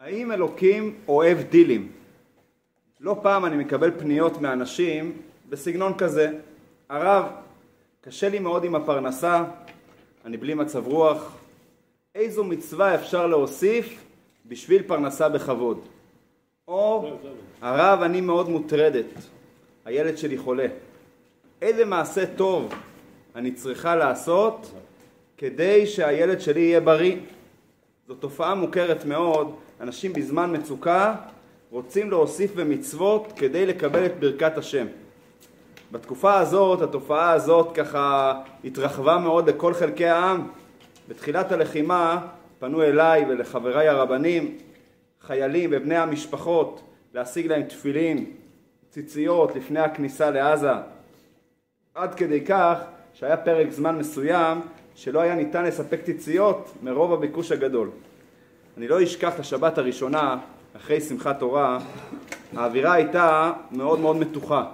האם 0.00 0.32
אלוקים 0.32 0.94
אוהב 1.08 1.38
דילים? 1.38 1.92
לא 3.00 3.16
פעם 3.22 3.44
אני 3.44 3.56
מקבל 3.56 3.90
פניות 3.98 4.40
מאנשים 4.40 5.12
בסגנון 5.48 5.94
כזה, 5.98 6.30
הרב, 6.88 7.24
קשה 8.00 8.28
לי 8.28 8.38
מאוד 8.38 8.64
עם 8.64 8.74
הפרנסה, 8.74 9.44
אני 10.24 10.36
בלי 10.36 10.54
מצב 10.54 10.86
רוח, 10.86 11.36
איזו 12.14 12.44
מצווה 12.44 12.94
אפשר 12.94 13.26
להוסיף 13.26 14.04
בשביל 14.46 14.82
פרנסה 14.82 15.28
בכבוד? 15.28 15.80
או 16.68 17.10
הרב, 17.60 18.02
אני 18.02 18.20
מאוד 18.20 18.48
מוטרדת, 18.48 19.06
הילד 19.84 20.18
שלי 20.18 20.38
חולה, 20.38 20.66
איזה 21.62 21.84
מעשה 21.84 22.36
טוב 22.36 22.74
אני 23.34 23.52
צריכה 23.52 23.96
לעשות 23.96 24.72
כדי 25.36 25.86
שהילד 25.86 26.40
שלי 26.40 26.60
יהיה 26.60 26.80
בריא? 26.80 27.16
זו 28.08 28.14
תופעה 28.14 28.54
מוכרת 28.54 29.04
מאוד, 29.04 29.54
אנשים 29.80 30.12
בזמן 30.12 30.56
מצוקה 30.56 31.14
רוצים 31.70 32.10
להוסיף 32.10 32.54
במצוות 32.54 33.32
כדי 33.36 33.66
לקבל 33.66 34.06
את 34.06 34.20
ברכת 34.20 34.58
השם. 34.58 34.86
בתקופה 35.92 36.38
הזאת, 36.38 36.82
התופעה 36.82 37.32
הזאת 37.32 37.74
ככה 37.74 38.40
התרחבה 38.64 39.18
מאוד 39.18 39.48
לכל 39.48 39.74
חלקי 39.74 40.06
העם. 40.06 40.48
בתחילת 41.08 41.52
הלחימה 41.52 42.26
פנו 42.58 42.82
אליי 42.82 43.24
ולחבריי 43.28 43.88
הרבנים, 43.88 44.58
חיילים 45.20 45.70
ובני 45.72 45.96
המשפחות, 45.96 46.80
להשיג 47.14 47.46
להם 47.46 47.62
תפילין, 47.62 48.26
ציציות 48.90 49.56
לפני 49.56 49.80
הכניסה 49.80 50.30
לעזה. 50.30 50.72
עד 51.94 52.14
כדי 52.14 52.44
כך 52.44 52.78
שהיה 53.14 53.36
פרק 53.36 53.70
זמן 53.70 53.98
מסוים 53.98 54.60
שלא 54.94 55.20
היה 55.20 55.34
ניתן 55.34 55.64
לספק 55.64 56.00
ציציות 56.04 56.72
מרוב 56.82 57.12
הביקוש 57.12 57.52
הגדול. 57.52 57.90
אני 58.76 58.88
לא 58.88 59.02
אשכח 59.02 59.34
את 59.34 59.40
השבת 59.40 59.78
הראשונה, 59.78 60.38
אחרי 60.76 61.00
שמחת 61.00 61.38
תורה, 61.38 61.78
האווירה 62.56 62.92
הייתה 62.92 63.52
מאוד 63.70 64.00
מאוד 64.00 64.16
מתוחה. 64.16 64.64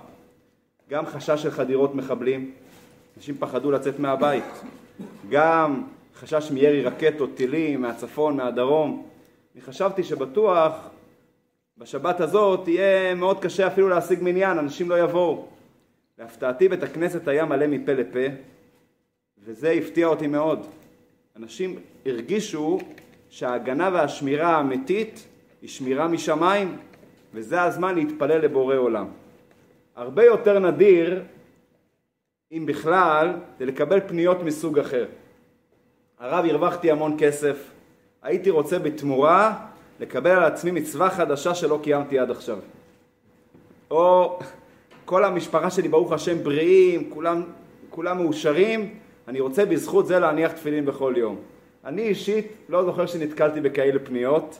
גם 0.90 1.06
חשש 1.06 1.42
של 1.42 1.50
חדירות 1.50 1.94
מחבלים, 1.94 2.50
אנשים 3.16 3.34
פחדו 3.38 3.70
לצאת 3.70 3.98
מהבית. 3.98 4.44
גם 5.28 5.82
חשש 6.14 6.50
מירי 6.50 6.82
רקטות, 6.82 7.30
טילים, 7.34 7.82
מהצפון, 7.82 8.36
מהדרום. 8.36 9.06
אני 9.54 9.62
חשבתי 9.62 10.04
שבטוח 10.04 10.72
בשבת 11.78 12.20
הזאת 12.20 12.68
יהיה 12.68 13.14
מאוד 13.14 13.40
קשה 13.40 13.66
אפילו 13.66 13.88
להשיג 13.88 14.18
מניין, 14.22 14.58
אנשים 14.58 14.90
לא 14.90 15.00
יבואו. 15.00 15.46
להפתעתי 16.18 16.68
בית 16.68 16.82
הכנסת 16.82 17.28
היה 17.28 17.44
מלא 17.44 17.66
מפה 17.66 17.92
לפה, 17.92 18.34
וזה 19.44 19.70
הפתיע 19.70 20.06
אותי 20.06 20.26
מאוד. 20.26 20.66
אנשים 21.36 21.78
הרגישו 22.06 22.78
שההגנה 23.30 23.90
והשמירה 23.92 24.56
האמיתית 24.56 25.28
היא 25.62 25.70
שמירה 25.70 26.08
משמיים, 26.08 26.76
וזה 27.34 27.62
הזמן 27.62 27.94
להתפלל 27.94 28.38
לבורא 28.38 28.76
עולם. 28.76 29.06
הרבה 29.96 30.24
יותר 30.24 30.58
נדיר, 30.58 31.22
אם 32.52 32.66
בכלל, 32.66 33.32
זה 33.58 33.66
לקבל 33.66 34.00
פניות 34.00 34.42
מסוג 34.42 34.78
אחר. 34.78 35.06
הרב, 36.18 36.44
הרווחתי 36.44 36.90
המון 36.90 37.16
כסף, 37.18 37.70
הייתי 38.22 38.50
רוצה 38.50 38.78
בתמורה 38.78 39.66
לקבל 40.00 40.30
על 40.30 40.44
עצמי 40.44 40.70
מצווה 40.70 41.10
חדשה 41.10 41.54
שלא 41.54 41.80
קיימתי 41.82 42.18
עד 42.18 42.30
עכשיו. 42.30 42.58
או 43.90 44.38
כל 45.04 45.24
המשפחה 45.24 45.70
שלי, 45.70 45.88
ברוך 45.88 46.12
השם, 46.12 46.44
בריאים, 46.44 47.10
כולם, 47.10 47.42
כולם 47.90 48.18
מאושרים, 48.18 48.94
אני 49.28 49.40
רוצה 49.40 49.66
בזכות 49.66 50.06
זה 50.06 50.18
להניח 50.18 50.52
תפילין 50.52 50.86
בכל 50.86 51.14
יום. 51.16 51.36
אני 51.84 52.02
אישית 52.02 52.46
לא 52.68 52.84
זוכר 52.84 53.06
שנתקלתי 53.06 53.60
בכאלה 53.60 53.98
פניות, 53.98 54.58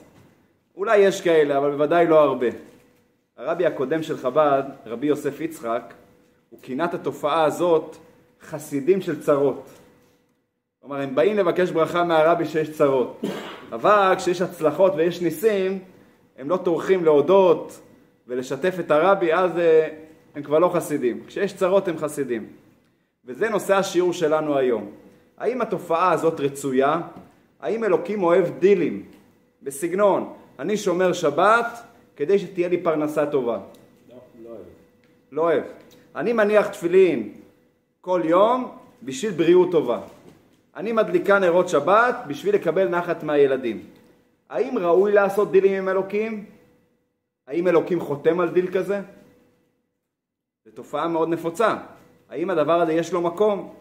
אולי 0.75 0.97
יש 0.97 1.21
כאלה, 1.21 1.57
אבל 1.57 1.71
בוודאי 1.71 2.07
לא 2.07 2.19
הרבה. 2.19 2.47
הרבי 3.37 3.65
הקודם 3.65 4.03
של 4.03 4.17
חב"ד, 4.17 4.63
רבי 4.85 5.07
יוסף 5.07 5.41
יצחק, 5.41 5.93
הוא 6.49 6.59
כינה 6.61 6.85
את 6.85 6.93
התופעה 6.93 7.43
הזאת 7.43 7.95
חסידים 8.41 9.01
של 9.01 9.21
צרות. 9.21 9.69
כלומר, 10.79 11.01
הם 11.01 11.15
באים 11.15 11.37
לבקש 11.37 11.71
ברכה 11.71 12.03
מהרבי 12.03 12.45
שיש 12.45 12.71
צרות, 12.71 13.21
אבל 13.71 14.13
כשיש 14.17 14.41
הצלחות 14.41 14.93
ויש 14.95 15.21
ניסים, 15.21 15.79
הם 16.37 16.49
לא 16.49 16.57
טורחים 16.57 17.05
להודות 17.05 17.79
ולשתף 18.27 18.75
את 18.79 18.91
הרבי, 18.91 19.33
אז 19.33 19.57
אה, 19.57 19.87
הם 20.35 20.43
כבר 20.43 20.59
לא 20.59 20.69
חסידים. 20.73 21.23
כשיש 21.27 21.53
צרות 21.53 21.87
הם 21.87 21.97
חסידים. 21.97 22.47
וזה 23.25 23.49
נושא 23.49 23.75
השיעור 23.75 24.13
שלנו 24.13 24.57
היום. 24.57 24.91
האם 25.41 25.61
התופעה 25.61 26.11
הזאת 26.11 26.39
רצויה? 26.39 27.01
האם 27.59 27.83
אלוקים 27.83 28.23
אוהב 28.23 28.45
דילים 28.59 29.03
בסגנון 29.63 30.33
אני 30.59 30.77
שומר 30.77 31.13
שבת 31.13 31.65
כדי 32.15 32.39
שתהיה 32.39 32.67
לי 32.67 32.83
פרנסה 32.83 33.25
טובה? 33.25 33.59
לא, 34.09 34.15
לא 34.43 34.49
אוהב. 34.49 34.61
לא 35.31 35.41
אוהב. 35.41 35.63
אני 36.15 36.33
מניח 36.33 36.67
תפילין 36.67 37.33
כל 38.01 38.21
יום 38.23 38.77
בשביל 39.03 39.31
בריאות 39.31 39.71
טובה. 39.71 39.99
אני 40.75 40.91
מדליקה 40.91 41.39
נרות 41.39 41.69
שבת 41.69 42.15
בשביל 42.27 42.55
לקבל 42.55 42.87
נחת 42.87 43.23
מהילדים. 43.23 43.83
האם 44.49 44.77
ראוי 44.77 45.11
לעשות 45.11 45.51
דילים 45.51 45.73
עם 45.73 45.89
אלוקים? 45.89 46.45
האם 47.47 47.67
אלוקים 47.67 47.99
חותם 47.99 48.39
על 48.39 48.49
דיל 48.49 48.71
כזה? 48.73 49.01
זו 50.65 50.71
תופעה 50.71 51.07
מאוד 51.07 51.29
נפוצה. 51.29 51.77
האם 52.29 52.49
הדבר 52.49 52.81
הזה 52.81 52.93
יש 52.93 53.13
לו 53.13 53.21
מקום? 53.21 53.80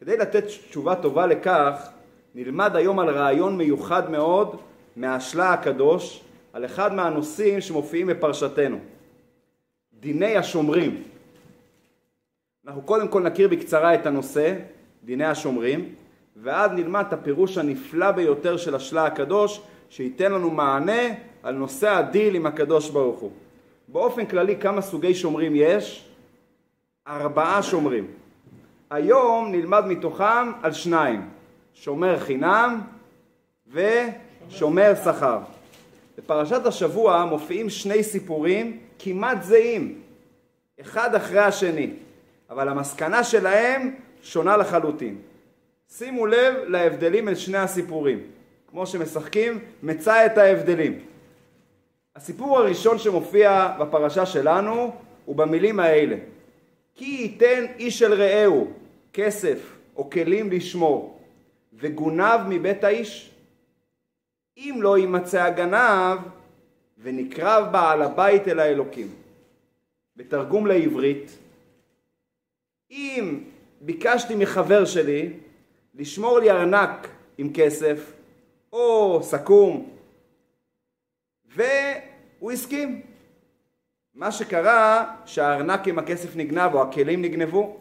כדי 0.00 0.16
לתת 0.16 0.44
תשובה 0.46 0.94
טובה 0.94 1.26
לכך, 1.26 1.88
נלמד 2.34 2.76
היום 2.76 2.98
על 2.98 3.08
רעיון 3.10 3.56
מיוחד 3.56 4.10
מאוד 4.10 4.56
מהשלה 4.96 5.52
הקדוש, 5.52 6.20
על 6.52 6.64
אחד 6.64 6.94
מהנושאים 6.94 7.60
שמופיעים 7.60 8.06
בפרשתנו. 8.06 8.78
דיני 10.00 10.36
השומרים. 10.36 11.02
אנחנו 12.66 12.82
קודם 12.82 13.08
כל 13.08 13.22
נכיר 13.22 13.48
בקצרה 13.48 13.94
את 13.94 14.06
הנושא, 14.06 14.54
דיני 15.04 15.24
השומרים, 15.24 15.94
ואז 16.36 16.70
נלמד 16.70 17.04
את 17.08 17.12
הפירוש 17.12 17.58
הנפלא 17.58 18.10
ביותר 18.10 18.56
של 18.56 18.74
השלה 18.74 19.06
הקדוש, 19.06 19.60
שייתן 19.90 20.32
לנו 20.32 20.50
מענה 20.50 21.02
על 21.42 21.54
נושא 21.54 21.90
הדיל 21.90 22.34
עם 22.34 22.46
הקדוש 22.46 22.90
ברוך 22.90 23.20
הוא. 23.20 23.30
באופן 23.88 24.26
כללי 24.26 24.56
כמה 24.56 24.80
סוגי 24.80 25.14
שומרים 25.14 25.52
יש? 25.56 26.08
ארבעה 27.08 27.62
שומרים. 27.62 28.06
היום 28.90 29.52
נלמד 29.52 29.86
מתוכם 29.86 30.52
על 30.62 30.72
שניים, 30.72 31.28
שומר 31.74 32.18
חינם 32.18 32.80
ושומר 33.66 34.92
שכר. 35.04 35.38
בפרשת 36.18 36.66
השבוע 36.66 37.24
מופיעים 37.24 37.70
שני 37.70 38.02
סיפורים 38.02 38.78
כמעט 38.98 39.42
זהים, 39.42 40.00
אחד 40.80 41.14
אחרי 41.14 41.40
השני, 41.40 41.90
אבל 42.50 42.68
המסקנה 42.68 43.24
שלהם 43.24 43.94
שונה 44.22 44.56
לחלוטין. 44.56 45.18
שימו 45.88 46.26
לב 46.26 46.54
להבדלים 46.66 47.24
בין 47.24 47.34
שני 47.34 47.58
הסיפורים. 47.58 48.20
כמו 48.70 48.86
שמשחקים, 48.86 49.58
מצא 49.82 50.26
את 50.26 50.38
ההבדלים. 50.38 50.98
הסיפור 52.16 52.58
הראשון 52.58 52.98
שמופיע 52.98 53.68
בפרשה 53.80 54.26
שלנו 54.26 54.92
הוא 55.24 55.36
במילים 55.36 55.80
האלה: 55.80 56.16
כי 56.98 57.04
ייתן 57.04 57.64
איש 57.78 58.02
אל 58.02 58.14
רעהו 58.14 58.72
כסף 59.12 59.76
או 59.96 60.10
כלים 60.10 60.50
לשמור, 60.50 61.20
וגונב 61.72 62.40
מבית 62.48 62.84
האיש. 62.84 63.30
אם 64.56 64.78
לא 64.82 64.98
יימצא 64.98 65.42
הגנב, 65.42 66.18
ונקרב 66.98 67.72
בעל 67.72 68.02
הבית 68.02 68.48
אל 68.48 68.60
האלוקים. 68.60 69.08
בתרגום 70.16 70.66
לעברית, 70.66 71.38
אם 72.90 73.40
ביקשתי 73.80 74.34
מחבר 74.34 74.84
שלי 74.84 75.32
לשמור 75.94 76.38
לי 76.38 76.50
ארנק 76.50 77.08
עם 77.38 77.50
כסף, 77.54 78.12
או 78.72 79.20
סכו"ם, 79.22 79.86
והוא 81.44 82.52
הסכים. 82.52 83.07
מה 84.18 84.32
שקרה 84.32 85.14
שהארנק 85.24 85.88
עם 85.88 85.98
הכסף 85.98 86.36
נגנב 86.36 86.74
או 86.74 86.82
הכלים 86.82 87.22
נגנבו. 87.22 87.76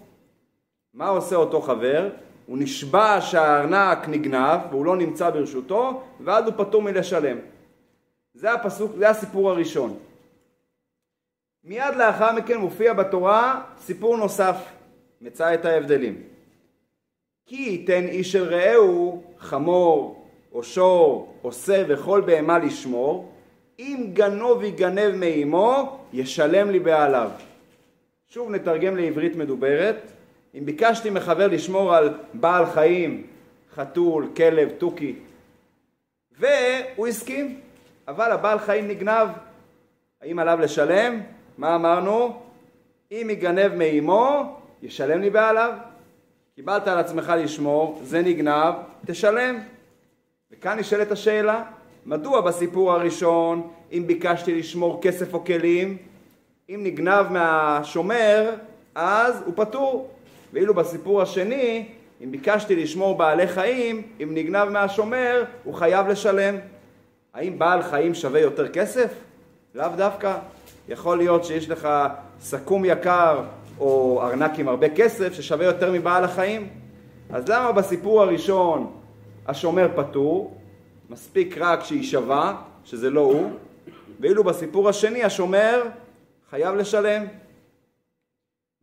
מה 0.94 1.08
עושה 1.08 1.36
אותו 1.36 1.62
חבר? 1.62 2.10
הוא 2.46 2.58
נשבע 2.58 3.22
שהארנק 3.22 4.08
נגנב 4.08 4.60
והוא 4.70 4.86
לא 4.86 4.98
נמצא 4.98 5.30
ברשותו 5.30 6.04
ואז 6.20 6.46
הוא 6.46 6.54
פטור 6.58 6.82
מלשלם. 6.82 7.38
זה 8.34 8.54
הפסוק, 8.54 8.92
זה 8.98 9.10
הסיפור 9.10 9.50
הראשון. 9.50 9.98
מיד 11.64 11.96
לאחר 11.96 12.36
מכן 12.36 12.58
מופיע 12.58 12.94
בתורה 12.94 13.64
סיפור 13.78 14.18
נוסף, 14.18 14.58
מצא 15.22 15.54
את 15.54 15.66
ההבדלים. 15.66 16.22
כי 17.46 17.56
ייתן 17.56 18.08
איש 18.08 18.36
אל 18.36 18.44
רעהו 18.44 19.24
חמור 19.40 20.28
או 20.52 20.64
שור 20.64 21.34
או 21.44 21.52
שא 21.52 21.84
וכל 21.88 22.22
בהמה 22.26 22.60
לשמור 22.60 23.37
אם 23.80 24.10
גנוב 24.14 24.64
יגנב 24.64 25.16
מאמו, 25.16 26.00
ישלם 26.14 26.70
לי 26.70 26.80
בעליו. 26.80 27.32
שוב 28.28 28.52
נתרגם 28.52 28.98
לעברית 28.98 29.36
מדוברת. 29.36 30.12
אם 30.56 30.66
ביקשתי 30.66 31.10
מחבר 31.10 31.48
לשמור 31.48 31.96
על 31.96 32.14
בעל 32.34 32.66
חיים, 32.66 33.28
חתול, 33.76 34.28
כלב, 34.36 34.70
תוכי, 34.70 35.16
והוא 36.40 37.08
הסכים. 37.08 37.60
אבל 38.08 38.32
הבעל 38.32 38.60
חיים 38.60 38.88
נגנב. 38.88 39.28
האם 40.22 40.40
עליו 40.40 40.60
לשלם? 40.62 41.22
מה 41.58 41.76
אמרנו? 41.76 42.42
אם 43.12 43.28
יגנב 43.32 43.72
מאמו, 43.76 44.56
ישלם 44.84 45.22
לי 45.22 45.30
בעליו. 45.30 45.74
קיבלת 46.56 46.88
על 46.88 46.98
עצמך 46.98 47.34
לשמור, 47.38 48.00
זה 48.04 48.22
נגנב, 48.22 48.74
תשלם. 49.06 49.60
וכאן 50.52 50.80
נשאלת 50.80 51.12
השאלה, 51.12 51.64
מדוע 52.08 52.42
בסיפור 52.42 52.92
הראשון, 52.92 53.68
אם 53.92 54.04
ביקשתי 54.08 54.56
לשמור 54.60 55.00
כסף 55.02 55.34
או 55.34 55.46
כלים, 55.46 55.98
אם 56.70 56.80
נגנב 56.84 57.26
מהשומר, 57.30 58.50
אז 58.96 59.44
הוא 59.46 59.54
פטור. 59.56 60.10
ואילו 60.54 60.74
בסיפור 60.74 61.22
השני, 61.22 61.88
אם 62.24 62.32
ביקשתי 62.32 62.76
לשמור 62.76 63.18
בעלי 63.18 63.48
חיים, 63.48 64.02
אם 64.24 64.30
נגנב 64.32 64.70
מהשומר, 64.70 65.44
הוא 65.64 65.74
חייב 65.74 66.08
לשלם. 66.08 66.56
האם 67.34 67.60
בעל 67.60 67.82
חיים 67.82 68.14
שווה 68.14 68.40
יותר 68.40 68.68
כסף? 68.68 69.14
לאו 69.76 69.90
דווקא. 69.98 70.38
יכול 70.90 71.18
להיות 71.18 71.46
שיש 71.46 71.70
לך 71.70 71.88
סכו"ם 72.42 72.86
יקר 72.86 73.42
או 73.80 74.22
ארנק 74.24 74.60
עם 74.60 74.68
הרבה 74.68 74.90
כסף 74.90 75.34
ששווה 75.34 75.66
יותר 75.66 75.92
מבעל 75.92 76.24
החיים. 76.24 76.68
אז 77.30 77.50
למה 77.50 77.72
בסיפור 77.72 78.22
הראשון 78.22 78.92
השומר 79.48 79.88
פטור, 79.96 80.58
מספיק 81.10 81.58
רק 81.58 81.84
שיישבע, 81.84 82.54
שזה 82.86 83.10
לא 83.10 83.22
הוא, 83.22 83.52
ואילו 84.20 84.44
בסיפור 84.44 84.90
השני 84.90 85.24
השומר 85.24 85.84
חייב 86.50 86.76
לשלם. 86.76 87.26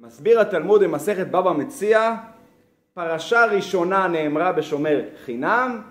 מסביר 0.00 0.40
התלמוד 0.40 0.82
במסכת 0.82 1.26
בבא 1.26 1.52
מציע, 1.52 2.14
פרשה 2.94 3.44
ראשונה 3.44 4.08
נאמרה 4.08 4.52
בשומר 4.52 5.00
חינם, 5.24 5.82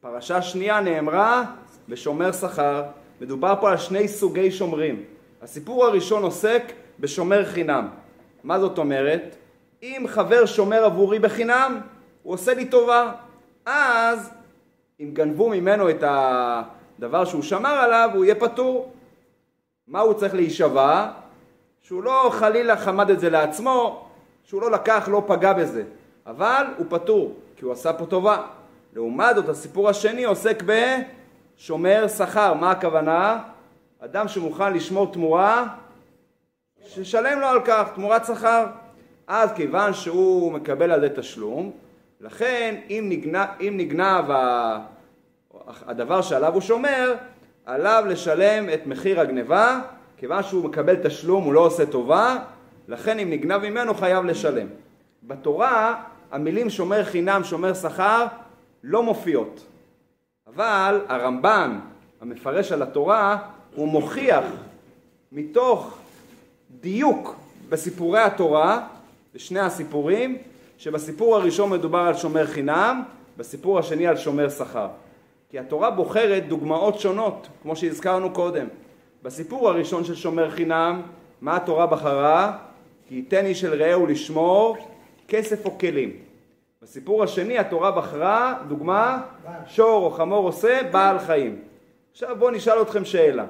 פרשה 0.00 0.42
שנייה 0.42 0.80
נאמרה 0.80 1.44
בשומר 1.88 2.32
שכר. 2.32 2.82
מדובר 3.20 3.54
פה 3.60 3.70
על 3.70 3.76
שני 3.76 4.08
סוגי 4.08 4.50
שומרים. 4.50 5.04
הסיפור 5.42 5.86
הראשון 5.86 6.22
עוסק 6.22 6.62
בשומר 7.00 7.44
חינם. 7.44 7.88
מה 8.44 8.60
זאת 8.60 8.78
אומרת? 8.78 9.36
אם 9.82 10.04
חבר 10.08 10.46
שומר 10.46 10.84
עבורי 10.84 11.18
בחינם, 11.18 11.80
הוא 12.22 12.34
עושה 12.34 12.54
לי 12.54 12.64
טובה. 12.64 13.12
אז 13.66 14.30
אם 15.00 15.10
גנבו 15.12 15.48
ממנו 15.48 15.90
את 15.90 16.04
הדבר 16.06 17.24
שהוא 17.24 17.42
שמר 17.42 17.70
עליו, 17.70 18.10
הוא 18.14 18.24
יהיה 18.24 18.34
פטור. 18.34 18.92
מה 19.88 20.00
הוא 20.00 20.14
צריך 20.14 20.34
להישבע? 20.34 21.10
שהוא 21.82 22.02
לא 22.02 22.30
חלילה 22.32 22.76
חמד 22.76 23.10
את 23.10 23.20
זה 23.20 23.30
לעצמו, 23.30 24.06
שהוא 24.44 24.62
לא 24.62 24.70
לקח, 24.70 25.08
לא 25.12 25.22
פגע 25.26 25.52
בזה. 25.52 25.84
אבל 26.26 26.66
הוא 26.76 26.86
פטור, 26.88 27.34
כי 27.56 27.64
הוא 27.64 27.72
עשה 27.72 27.92
פה 27.92 28.06
טובה. 28.06 28.42
לעומת 28.92 29.36
זאת, 29.36 29.48
הסיפור 29.48 29.88
השני 29.88 30.24
עוסק 30.24 30.62
בשומר 30.66 32.08
שכר. 32.08 32.54
מה 32.54 32.70
הכוונה? 32.70 33.42
אדם 34.00 34.28
שמוכן 34.28 34.72
לשמור 34.72 35.12
תמורה, 35.12 35.66
ששלם 36.86 37.40
לו 37.40 37.46
על 37.46 37.60
כך, 37.64 37.88
תמורת 37.94 38.24
שכר. 38.24 38.66
אז 39.26 39.52
כיוון 39.52 39.94
שהוא 39.94 40.52
מקבל 40.52 40.90
על 40.90 41.00
זה 41.00 41.08
תשלום, 41.16 41.70
לכן 42.20 42.74
אם 42.90 43.06
נגנב, 43.08 43.48
אם 43.60 43.74
נגנב 43.76 44.24
הדבר 45.86 46.22
שעליו 46.22 46.54
הוא 46.54 46.60
שומר, 46.60 47.14
עליו 47.66 48.04
לשלם 48.08 48.70
את 48.74 48.86
מחיר 48.86 49.20
הגניבה, 49.20 49.80
כיוון 50.16 50.42
שהוא 50.42 50.64
מקבל 50.64 50.96
תשלום, 50.96 51.44
הוא 51.44 51.52
לא 51.52 51.60
עושה 51.60 51.86
טובה, 51.86 52.38
לכן 52.88 53.18
אם 53.18 53.30
נגנב 53.30 53.68
ממנו 53.68 53.94
חייב 53.94 54.24
לשלם. 54.24 54.66
בתורה 55.22 56.02
המילים 56.32 56.70
שומר 56.70 57.04
חינם, 57.04 57.44
שומר 57.44 57.74
שכר, 57.74 58.26
לא 58.84 59.02
מופיעות. 59.02 59.66
אבל 60.54 61.00
הרמב"ן, 61.08 61.78
המפרש 62.20 62.72
על 62.72 62.82
התורה, 62.82 63.38
הוא 63.74 63.88
מוכיח 63.88 64.44
מתוך 65.32 65.98
דיוק 66.80 67.36
בסיפורי 67.68 68.20
התורה, 68.20 68.86
בשני 69.34 69.60
הסיפורים, 69.60 70.38
שבסיפור 70.80 71.36
הראשון 71.36 71.70
מדובר 71.70 71.98
על 71.98 72.14
שומר 72.14 72.46
חינם, 72.46 73.02
בסיפור 73.36 73.78
השני 73.78 74.06
על 74.06 74.16
שומר 74.16 74.48
שכר. 74.48 74.88
כי 75.50 75.58
התורה 75.58 75.90
בוחרת 75.90 76.48
דוגמאות 76.48 77.00
שונות, 77.00 77.48
כמו 77.62 77.76
שהזכרנו 77.76 78.30
קודם. 78.30 78.66
בסיפור 79.22 79.68
הראשון 79.68 80.04
של 80.04 80.14
שומר 80.14 80.50
חינם, 80.50 81.02
מה 81.40 81.56
התורה 81.56 81.86
בחרה? 81.86 82.58
כי 83.08 83.14
ייתן 83.14 83.44
איש 83.44 83.64
אל 83.64 83.82
רעהו 83.82 84.06
לשמור 84.06 84.76
כסף 85.28 85.64
או 85.64 85.78
כלים. 85.78 86.12
בסיפור 86.82 87.22
השני 87.22 87.58
התורה 87.58 87.90
בחרה, 87.90 88.54
דוגמה, 88.68 89.22
שור 89.66 90.04
או 90.04 90.10
חמור 90.10 90.46
עושה, 90.46 90.80
בעל 90.90 91.18
חיים. 91.18 91.58
עכשיו 92.12 92.36
בואו 92.38 92.50
נשאל 92.50 92.82
אתכם 92.82 93.04
שאלה. 93.04 93.44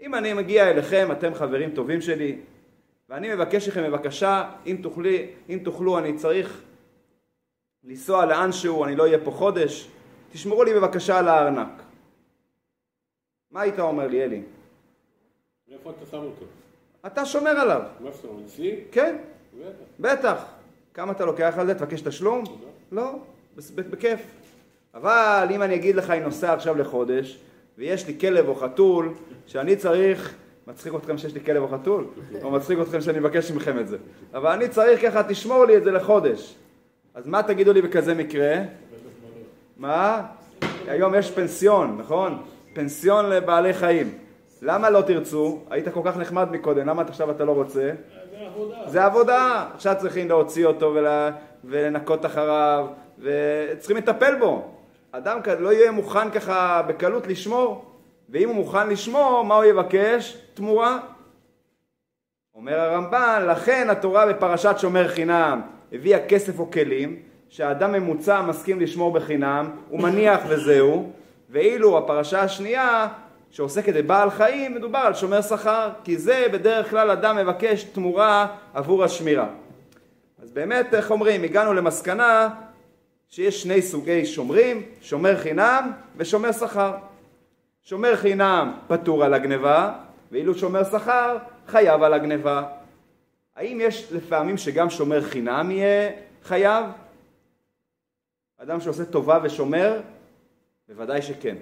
אם 0.00 0.14
אני 0.14 0.32
מגיע 0.32 0.70
אליכם, 0.70 1.08
אתם 1.12 1.34
חברים 1.34 1.70
טובים 1.70 2.00
שלי, 2.00 2.36
ואני 3.08 3.34
מבקש 3.34 3.68
מכם 3.68 3.82
בבקשה, 3.82 4.50
אם, 4.66 4.78
תוכלי, 4.82 5.26
אם 5.48 5.58
תוכלו, 5.64 5.98
אני 5.98 6.16
צריך 6.16 6.62
לנסוע 7.84 8.26
לאנשהו, 8.26 8.84
אני 8.84 8.96
לא 8.96 9.02
אהיה 9.02 9.18
פה 9.24 9.30
חודש, 9.30 9.88
תשמרו 10.32 10.64
לי 10.64 10.74
בבקשה 10.74 11.18
על 11.18 11.28
הארנק. 11.28 11.82
מה 13.50 13.60
היית 13.60 13.78
אומר 13.78 14.06
לי, 14.06 14.24
אלי? 14.24 14.42
איפה 15.72 15.90
אתה 15.90 16.06
שם 16.10 16.16
אותו? 16.16 16.44
אתה 17.06 17.24
שומר 17.26 17.50
עליו. 17.50 17.82
מה 18.00 18.10
שאתה 18.12 18.28
אומר, 18.28 18.46
אצלי? 18.46 18.80
כן, 18.92 19.16
בטח. 19.54 19.84
בטח. 20.00 20.44
כמה 20.94 21.12
אתה 21.12 21.24
לוקח 21.24 21.54
על 21.58 21.66
זה? 21.66 21.74
תבקש 21.74 22.00
תשלום? 22.00 22.44
לא, 22.92 23.12
בכיף. 23.76 24.20
אבל 24.94 25.48
אם 25.50 25.62
אני 25.62 25.74
אגיד 25.74 25.96
לך, 25.96 26.10
אני 26.10 26.20
נוסע 26.20 26.52
עכשיו 26.52 26.76
לחודש, 26.76 27.38
ויש 27.78 28.06
לי 28.06 28.20
כלב 28.20 28.48
או 28.48 28.54
חתול, 28.54 29.14
שאני 29.46 29.76
צריך... 29.76 30.36
מצחיק 30.66 30.94
אתכם 30.94 31.18
שיש 31.18 31.34
לי 31.34 31.40
כלב 31.40 31.62
או 31.62 31.68
חתול? 31.68 32.06
או 32.42 32.50
מצחיק 32.50 32.78
אתכם 32.82 33.00
שאני 33.00 33.18
מבקש 33.18 33.50
מכם 33.50 33.78
את 33.78 33.88
זה? 33.88 33.96
אבל 34.34 34.50
אני 34.50 34.68
צריך 34.68 35.02
ככה, 35.02 35.22
תשמור 35.22 35.64
לי 35.64 35.76
את 35.76 35.84
זה 35.84 35.90
לחודש. 35.90 36.54
אז 37.14 37.26
מה 37.26 37.42
תגידו 37.42 37.72
לי 37.72 37.82
בכזה 37.82 38.14
מקרה? 38.14 38.56
מה? 39.76 40.22
היום 40.88 41.14
יש 41.14 41.30
פנסיון, 41.30 41.96
נכון? 41.98 42.42
פנסיון 42.74 43.30
לבעלי 43.30 43.74
חיים. 43.74 44.18
למה 44.62 44.90
לא 44.90 45.00
תרצו? 45.00 45.58
היית 45.70 45.88
כל 45.88 46.00
כך 46.04 46.16
נחמד 46.16 46.52
מקודם, 46.52 46.86
למה 46.86 47.02
עכשיו 47.02 47.30
אתה 47.30 47.44
לא 47.44 47.52
רוצה? 47.52 47.90
זה 48.30 48.46
עבודה. 48.46 48.76
זה 48.86 49.04
עבודה. 49.04 49.66
עכשיו 49.74 49.94
צריכים 49.98 50.28
להוציא 50.28 50.66
אותו 50.66 50.92
ול... 50.94 51.06
ולנקות 51.64 52.26
אחריו, 52.26 52.86
וצריכים 53.18 53.96
לטפל 53.96 54.34
בו. 54.38 54.64
אדם 55.12 55.42
כזה 55.42 55.60
לא 55.60 55.72
יהיה 55.72 55.90
מוכן 55.90 56.30
ככה 56.30 56.82
בקלות 56.86 57.26
לשמור, 57.26 57.84
ואם 58.30 58.48
הוא 58.48 58.56
מוכן 58.56 58.88
לשמור, 58.88 59.44
מה 59.44 59.54
הוא 59.56 59.64
יבקש? 59.64 60.45
תמורה. 60.56 60.98
אומר 62.54 62.80
הרמב"ן, 62.80 63.46
לכן 63.48 63.90
התורה 63.90 64.26
בפרשת 64.26 64.74
שומר 64.78 65.08
חינם 65.08 65.60
הביאה 65.92 66.26
כסף 66.26 66.58
או 66.58 66.70
כלים, 66.70 67.16
שהאדם 67.48 67.92
ממוצע 67.92 68.42
מסכים 68.42 68.80
לשמור 68.80 69.12
בחינם, 69.12 69.70
הוא 69.88 70.00
מניח 70.00 70.40
וזהו, 70.48 71.12
ואילו 71.50 71.98
הפרשה 71.98 72.40
השנייה 72.40 73.08
שעוסקת 73.50 73.94
בבעל 73.94 74.30
חיים, 74.30 74.74
מדובר 74.74 74.98
על 74.98 75.14
שומר 75.14 75.42
שכר, 75.42 75.90
כי 76.04 76.16
זה 76.16 76.46
בדרך 76.52 76.90
כלל 76.90 77.10
אדם 77.10 77.36
מבקש 77.36 77.84
תמורה 77.84 78.46
עבור 78.74 79.04
השמירה. 79.04 79.46
אז 80.42 80.50
באמת, 80.50 80.94
איך 80.94 81.10
אומרים, 81.10 81.42
הגענו 81.42 81.74
למסקנה 81.74 82.48
שיש 83.28 83.62
שני 83.62 83.82
סוגי 83.82 84.26
שומרים, 84.26 84.82
שומר 85.00 85.36
חינם 85.36 85.92
ושומר 86.16 86.52
שכר. 86.52 86.92
שומר 87.82 88.16
חינם 88.16 88.72
פטור 88.88 89.24
על 89.24 89.34
הגניבה, 89.34 89.92
ואילו 90.32 90.54
שומר 90.54 90.84
שכר 90.84 91.36
חייב 91.66 92.02
על 92.02 92.14
הגניבה. 92.14 92.62
האם 93.56 93.78
יש 93.80 94.12
לפעמים 94.12 94.56
שגם 94.56 94.90
שומר 94.90 95.22
חינם 95.22 95.70
יהיה 95.70 96.10
חייב? 96.42 96.86
אדם 98.58 98.80
שעושה 98.80 99.04
טובה 99.04 99.38
ושומר? 99.42 100.00
בוודאי 100.88 101.22
שכן. 101.22 101.56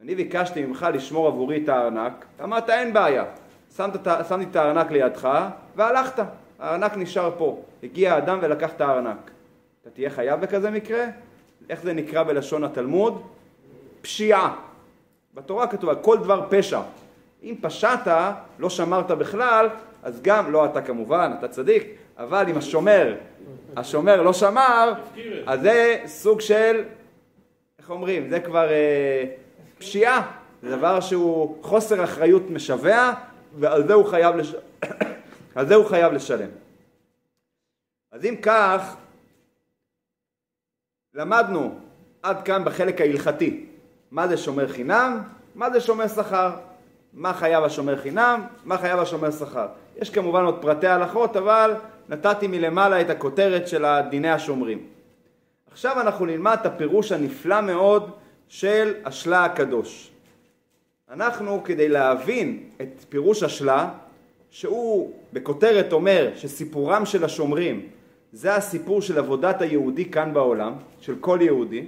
אני 0.00 0.14
ביקשתי 0.14 0.64
ממך 0.64 0.86
לשמור 0.94 1.26
עבורי 1.26 1.62
את 1.64 1.68
הארנק, 1.68 2.24
אמרת 2.42 2.70
אין 2.70 2.92
בעיה. 2.92 3.24
שמת, 3.76 3.90
שמתי 4.28 4.50
את 4.50 4.56
הארנק 4.56 4.90
לידך 4.90 5.28
והלכת. 5.76 6.22
הארנק 6.58 6.96
נשאר 6.96 7.30
פה. 7.38 7.62
הגיע 7.82 8.14
האדם 8.14 8.38
ולקח 8.42 8.72
את 8.72 8.80
הארנק. 8.80 9.30
אתה 9.82 9.90
תהיה 9.90 10.10
חייב 10.10 10.40
בכזה 10.40 10.70
מקרה? 10.70 11.04
איך 11.70 11.82
זה 11.82 11.92
נקרא 11.92 12.22
בלשון 12.22 12.64
התלמוד? 12.64 13.22
פשיעה. 14.02 14.56
בתורה 15.34 15.66
כתוב 15.66 15.90
על 15.90 15.96
כל 15.96 16.18
דבר 16.18 16.46
פשע. 16.50 16.80
אם 17.42 17.54
פשעת, 17.60 18.08
לא 18.58 18.70
שמרת 18.70 19.10
בכלל, 19.10 19.68
אז 20.02 20.22
גם, 20.22 20.52
לא 20.52 20.64
אתה 20.64 20.82
כמובן, 20.82 21.32
אתה 21.38 21.48
צדיק, 21.48 21.88
אבל 22.18 22.44
אם 22.48 22.58
השומר, 22.58 23.14
השומר 23.76 24.22
לא 24.22 24.32
שמר, 24.32 24.92
אז 25.46 25.60
זה 25.60 26.02
סוג 26.06 26.40
של, 26.40 26.84
איך 27.78 27.90
אומרים, 27.90 28.28
זה 28.28 28.40
כבר 28.40 28.70
אה, 28.70 29.24
פשיעה. 29.78 30.32
זה 30.62 30.76
דבר 30.76 31.00
שהוא 31.00 31.62
חוסר 31.62 32.04
אחריות 32.04 32.50
משווע, 32.50 33.14
ועל 33.58 33.86
זה 33.86 33.94
הוא 33.94 34.06
חייב, 34.06 34.36
לש... 34.36 34.54
זה 35.68 35.74
הוא 35.74 35.86
חייב 35.86 36.12
לשלם. 36.12 36.48
אז 38.12 38.24
אם 38.24 38.36
כך, 38.42 38.96
למדנו 41.14 41.74
עד 42.22 42.42
כאן 42.44 42.64
בחלק 42.64 43.00
ההלכתי 43.00 43.66
מה 44.10 44.28
זה 44.28 44.36
שומר 44.36 44.68
חינם 44.68 45.22
מה 45.54 45.70
זה 45.70 45.80
שומר 45.80 46.08
שכר? 46.08 46.50
מה 47.14 47.32
חייב 47.32 47.64
השומר 47.64 47.96
חינם? 47.96 48.42
מה 48.64 48.78
חייב 48.78 48.98
השומר 48.98 49.30
שכר? 49.30 49.66
יש 49.96 50.10
כמובן 50.10 50.44
עוד 50.44 50.58
פרטי 50.60 50.86
הלכות, 50.86 51.36
אבל 51.36 51.74
נתתי 52.08 52.46
מלמעלה 52.46 53.00
את 53.00 53.10
הכותרת 53.10 53.68
של 53.68 53.84
דיני 54.10 54.30
השומרים. 54.30 54.86
עכשיו 55.70 56.00
אנחנו 56.00 56.26
נלמד 56.26 56.56
את 56.60 56.66
הפירוש 56.66 57.12
הנפלא 57.12 57.60
מאוד 57.60 58.10
של 58.48 58.94
השלה 59.04 59.44
הקדוש. 59.44 60.10
אנחנו, 61.10 61.62
כדי 61.64 61.88
להבין 61.88 62.62
את 62.80 63.04
פירוש 63.08 63.42
השלה, 63.42 63.90
שהוא 64.50 65.12
בכותרת 65.32 65.92
אומר 65.92 66.30
שסיפורם 66.36 67.06
של 67.06 67.24
השומרים 67.24 67.86
זה 68.32 68.54
הסיפור 68.54 69.02
של 69.02 69.18
עבודת 69.18 69.62
היהודי 69.62 70.10
כאן 70.10 70.34
בעולם, 70.34 70.72
של 71.00 71.14
כל 71.20 71.38
יהודי, 71.42 71.86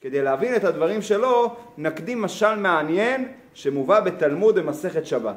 כדי 0.00 0.22
להבין 0.22 0.56
את 0.56 0.64
הדברים 0.64 1.02
שלו, 1.02 1.56
נקדים 1.78 2.22
משל 2.22 2.54
מעניין 2.54 3.32
שמובא 3.54 4.00
בתלמוד 4.00 4.54
במסכת 4.58 5.06
שבת. 5.06 5.36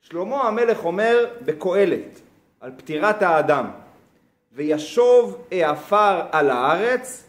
שלמה 0.00 0.42
המלך 0.42 0.84
אומר 0.84 1.26
בקהלת 1.44 2.20
על 2.60 2.72
פטירת 2.76 3.22
האדם, 3.22 3.70
וישוב 4.52 5.44
העפר 5.52 6.22
על 6.32 6.50
הארץ 6.50 7.24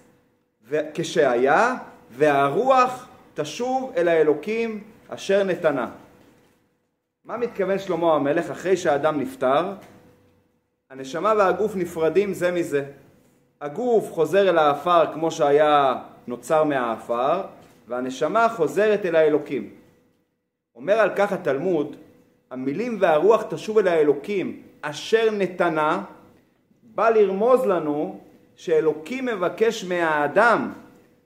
כשהיה, 0.93 1.75
והרוח 2.11 3.07
תשוב 3.33 3.93
אל 3.97 4.07
האלוקים 4.07 4.83
אשר 5.09 5.43
נתנה. 5.43 5.89
מה 7.25 7.37
מתכוון 7.37 7.79
שלמה 7.79 8.13
המלך 8.13 8.49
אחרי 8.49 8.77
שהאדם 8.77 9.19
נפטר? 9.19 9.73
הנשמה 10.89 11.33
והגוף 11.37 11.75
נפרדים 11.75 12.33
זה 12.33 12.51
מזה. 12.51 12.85
הגוף 13.61 14.11
חוזר 14.11 14.49
אל 14.49 14.57
האפר 14.57 15.13
כמו 15.13 15.31
שהיה 15.31 15.95
נוצר 16.29 16.63
מהאפר, 16.63 17.41
והנשמה 17.87 18.49
חוזרת 18.49 19.05
אל 19.05 19.15
האלוקים. 19.15 19.69
אומר 20.75 20.93
על 20.93 21.09
כך 21.15 21.31
התלמוד, 21.31 21.95
המילים 22.51 22.97
והרוח 22.99 23.43
תשוב 23.49 23.77
אל 23.77 23.87
האלוקים 23.87 24.61
אשר 24.81 25.31
נתנה, 25.31 26.01
בא 26.83 27.09
לרמוז 27.09 27.65
לנו 27.65 28.19
שאלוקים 28.55 29.25
מבקש 29.25 29.83
מהאדם 29.83 30.73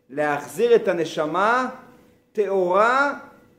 להחזיר 0.10 0.76
את 0.76 0.88
הנשמה 0.88 1.70
טהורה 2.34 3.14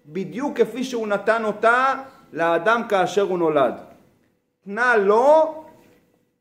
בדיוק 0.07 0.59
כפי 0.59 0.85
שהוא 0.85 1.07
נתן 1.07 1.45
אותה 1.45 1.95
לאדם 2.33 2.83
כאשר 2.89 3.23
הוא 3.23 3.39
נולד. 3.39 3.75
תנה 4.65 4.97
לו 4.97 5.65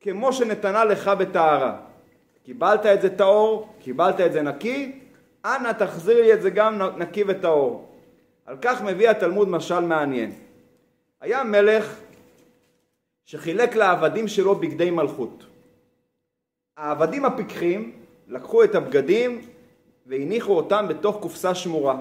כמו 0.01 0.33
שנתנה 0.33 0.85
לך 0.85 1.07
בטהרה. 1.07 1.75
קיבלת 2.43 2.85
את 2.85 3.01
זה 3.01 3.17
טהור, 3.17 3.73
קיבלת 3.79 4.21
את 4.21 4.33
זה 4.33 4.41
נקי, 4.41 4.99
אנא 5.45 5.71
תחזיר 5.71 6.21
לי 6.21 6.33
את 6.33 6.41
זה 6.41 6.49
גם 6.49 6.81
נקי 6.97 7.23
וטהור. 7.27 7.89
על 8.45 8.57
כך 8.61 8.81
מביא 8.81 9.09
התלמוד 9.09 9.49
משל 9.49 9.79
מעניין. 9.79 10.31
היה 11.21 11.43
מלך 11.43 11.95
שחילק 13.25 13.75
לעבדים 13.75 14.27
שלו 14.27 14.55
בגדי 14.55 14.91
מלכות. 14.91 15.45
העבדים 16.77 17.25
הפיקחים 17.25 17.91
לקחו 18.27 18.63
את 18.63 18.75
הבגדים 18.75 19.41
והניחו 20.05 20.53
אותם 20.57 20.85
בתוך 20.89 21.17
קופסה 21.21 21.55
שמורה. 21.55 21.99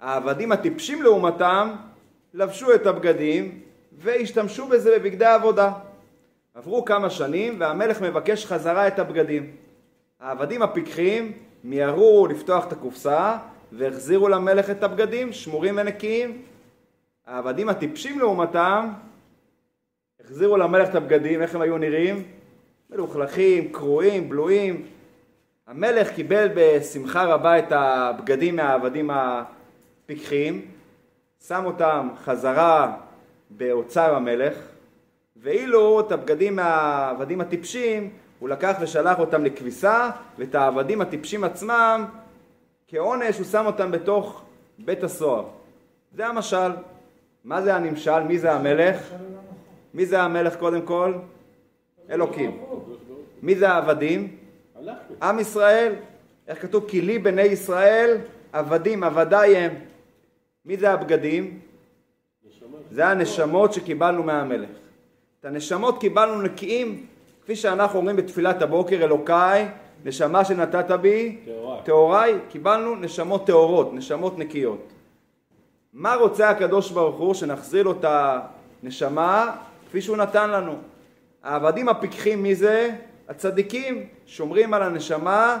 העבדים 0.00 0.52
הטיפשים 0.52 1.02
לעומתם 1.02 1.74
לבשו 2.34 2.74
את 2.74 2.86
הבגדים 2.86 3.60
והשתמשו 3.92 4.68
בזה 4.68 4.98
בבגדי 4.98 5.24
עבודה. 5.24 5.72
עברו 6.58 6.84
כמה 6.84 7.10
שנים 7.10 7.60
והמלך 7.60 8.00
מבקש 8.00 8.46
חזרה 8.46 8.88
את 8.88 8.98
הבגדים. 8.98 9.50
העבדים 10.20 10.62
הפיקחים 10.62 11.32
מיהרו 11.64 12.26
לפתוח 12.26 12.66
את 12.66 12.72
הקופסה 12.72 13.36
והחזירו 13.72 14.28
למלך 14.28 14.70
את 14.70 14.82
הבגדים 14.82 15.32
שמורים 15.32 15.74
ונקיים. 15.78 16.42
העבדים 17.26 17.68
הטיפשים 17.68 18.18
לעומתם 18.18 18.88
החזירו 20.24 20.56
למלך 20.56 20.88
את 20.90 20.94
הבגדים, 20.94 21.42
איך 21.42 21.54
הם 21.54 21.60
היו 21.60 21.78
נראים? 21.78 22.22
מלוכלכים, 22.90 23.72
קרועים, 23.72 24.28
בלויים. 24.28 24.86
המלך 25.66 26.14
קיבל 26.14 26.48
בשמחה 26.54 27.24
רבה 27.24 27.58
את 27.58 27.72
הבגדים 27.72 28.56
מהעבדים 28.56 29.10
הפיקחים, 29.10 30.66
שם 31.46 31.64
אותם 31.64 32.08
חזרה 32.24 32.96
באוצר 33.50 34.14
המלך, 34.14 34.77
ואילו 35.42 36.00
את 36.00 36.12
הבגדים 36.12 36.56
מהעבדים 36.56 37.40
הטיפשים 37.40 38.10
הוא 38.38 38.48
לקח 38.48 38.76
ושלח 38.80 39.18
אותם 39.18 39.44
לכביסה, 39.44 40.10
ואת 40.38 40.54
העבדים 40.54 41.00
הטיפשים 41.00 41.44
עצמם, 41.44 42.04
כעונש 42.88 43.38
הוא 43.38 43.46
שם 43.46 43.66
אותם 43.66 43.90
בתוך 43.90 44.42
בית 44.78 45.02
הסוהר. 45.04 45.44
זה 46.14 46.26
המשל. 46.26 46.70
מה 47.44 47.62
זה 47.62 47.74
הנמשל? 47.74 48.20
מי 48.20 48.38
זה 48.38 48.52
המלך? 48.52 49.14
מי 49.94 50.06
זה 50.06 50.22
המלך 50.22 50.56
קודם 50.56 50.82
כל? 50.82 51.14
אלוקים. 52.10 52.60
מי 53.42 53.54
זה 53.54 53.68
העבדים? 53.68 54.36
עם 55.22 55.38
ישראל. 55.38 55.94
איך 56.48 56.62
כתוב? 56.62 56.84
כי 56.88 57.00
לי 57.00 57.18
בני 57.18 57.42
ישראל 57.42 58.18
עבדים, 58.52 59.04
עבדיי 59.04 59.56
הם. 59.56 59.74
מי 60.64 60.76
זה 60.76 60.90
הבגדים? 60.90 61.60
זה 62.90 63.06
הנשמות 63.06 63.72
שקיבלנו 63.72 64.22
מהמלך. 64.22 64.70
את 65.40 65.44
הנשמות 65.44 66.00
קיבלנו 66.00 66.42
נקיים, 66.42 67.06
כפי 67.42 67.56
שאנחנו 67.56 67.98
אומרים 67.98 68.16
בתפילת 68.16 68.62
הבוקר, 68.62 68.96
אלוקיי, 68.96 69.68
נשמה 70.04 70.44
שנתת 70.44 70.90
בי, 70.90 71.38
טהוריי, 71.84 72.34
קיבלנו 72.48 72.94
נשמות 72.94 73.46
טהורות, 73.46 73.94
נשמות 73.94 74.38
נקיות. 74.38 74.92
מה 75.92 76.14
רוצה 76.14 76.50
הקדוש 76.50 76.90
ברוך 76.90 77.16
הוא? 77.16 77.34
שנחזיר 77.34 77.82
לו 77.82 77.92
את 77.92 78.04
הנשמה 78.82 79.56
כפי 79.88 80.00
שהוא 80.00 80.16
נתן 80.16 80.50
לנו. 80.50 80.74
העבדים 81.42 81.88
הפיקחים 81.88 82.42
מי 82.42 82.54
זה? 82.54 82.90
הצדיקים, 83.28 84.06
שומרים 84.26 84.74
על 84.74 84.82
הנשמה 84.82 85.58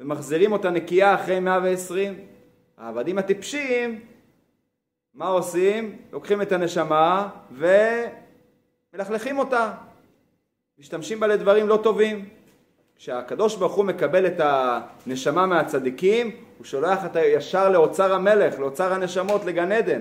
ומחזירים 0.00 0.52
אותה 0.52 0.70
נקייה 0.70 1.14
אחרי 1.14 1.40
120. 1.40 2.14
העבדים 2.78 3.18
הטיפשים, 3.18 4.00
מה 5.14 5.26
עושים? 5.26 5.96
לוקחים 6.12 6.42
את 6.42 6.52
הנשמה 6.52 7.28
ו... 7.52 7.66
מלכלכים 8.94 9.38
אותה, 9.38 9.72
משתמשים 10.78 11.20
בה 11.20 11.26
לדברים 11.26 11.68
לא 11.68 11.76
טובים. 11.82 12.28
כשהקדוש 12.96 13.56
ברוך 13.56 13.74
הוא 13.74 13.84
מקבל 13.84 14.26
את 14.26 14.40
הנשמה 14.40 15.46
מהצדיקים, 15.46 16.36
הוא 16.58 16.66
שולח 16.66 17.04
אותה 17.04 17.20
ישר 17.20 17.68
לאוצר 17.68 18.14
המלך, 18.14 18.58
לאוצר 18.58 18.92
הנשמות, 18.92 19.44
לגן 19.44 19.72
עדן. 19.72 20.00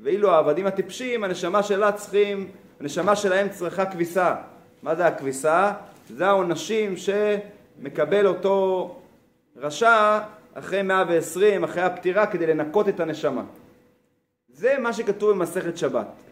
ואילו 0.00 0.30
העבדים 0.30 0.66
הטיפשים, 0.66 1.24
הנשמה 1.24 1.62
שלה 1.62 1.92
צריכים, 1.92 2.50
הנשמה 2.80 3.16
שלהם 3.16 3.48
צריכה 3.48 3.86
כביסה. 3.86 4.34
מה 4.82 4.94
זה 4.94 5.06
הכביסה? 5.06 5.72
זה 6.08 6.26
העונשים 6.26 6.94
שמקבל 6.96 8.26
אותו 8.26 8.94
רשע 9.56 10.20
אחרי 10.54 10.82
120, 10.82 11.64
אחרי 11.64 11.82
הפטירה, 11.82 12.26
כדי 12.26 12.46
לנקות 12.46 12.88
את 12.88 13.00
הנשמה. 13.00 13.42
זה 14.48 14.76
מה 14.78 14.92
שכתוב 14.92 15.30
במסכת 15.30 15.76
שבת. 15.76 16.27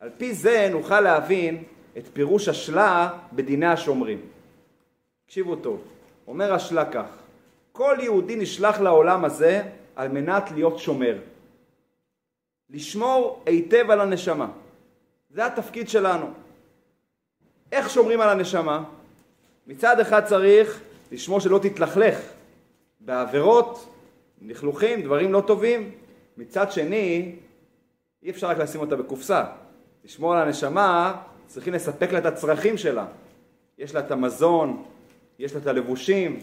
על 0.00 0.10
פי 0.18 0.34
זה 0.34 0.68
נוכל 0.72 1.00
להבין 1.00 1.64
את 1.98 2.08
פירוש 2.12 2.48
השלה 2.48 3.10
בדיני 3.32 3.66
השומרים. 3.66 4.20
תקשיבו 5.26 5.56
טוב, 5.56 5.82
אומר 6.26 6.54
השלה 6.54 6.90
כך: 6.92 7.06
כל 7.72 7.96
יהודי 8.00 8.36
נשלח 8.36 8.80
לעולם 8.80 9.24
הזה 9.24 9.62
על 9.96 10.08
מנת 10.08 10.50
להיות 10.50 10.78
שומר. 10.78 11.18
לשמור 12.70 13.42
היטב 13.46 13.90
על 13.90 14.00
הנשמה. 14.00 14.50
זה 15.30 15.46
התפקיד 15.46 15.88
שלנו. 15.88 16.26
איך 17.72 17.90
שומרים 17.90 18.20
על 18.20 18.28
הנשמה? 18.28 18.84
מצד 19.66 20.00
אחד 20.00 20.24
צריך 20.24 20.80
לשמור 21.12 21.40
שלא 21.40 21.58
תתלכלך 21.58 22.18
בעבירות, 23.00 23.94
לכלוכים, 24.42 25.02
דברים 25.02 25.32
לא 25.32 25.42
טובים. 25.46 25.90
מצד 26.36 26.72
שני, 26.72 27.36
אי 28.22 28.30
אפשר 28.30 28.46
רק 28.46 28.58
לשים 28.58 28.80
אותה 28.80 28.96
בקופסה. 28.96 29.44
לשמור 30.04 30.34
על 30.34 30.42
הנשמה, 30.42 31.14
צריכים 31.46 31.74
לספק 31.74 32.12
לה 32.12 32.18
את 32.18 32.26
הצרכים 32.26 32.78
שלה. 32.78 33.06
יש 33.78 33.94
לה 33.94 34.00
את 34.00 34.10
המזון, 34.10 34.82
יש 35.38 35.54
לה 35.54 35.60
את 35.60 35.66
הלבושים. 35.66 36.40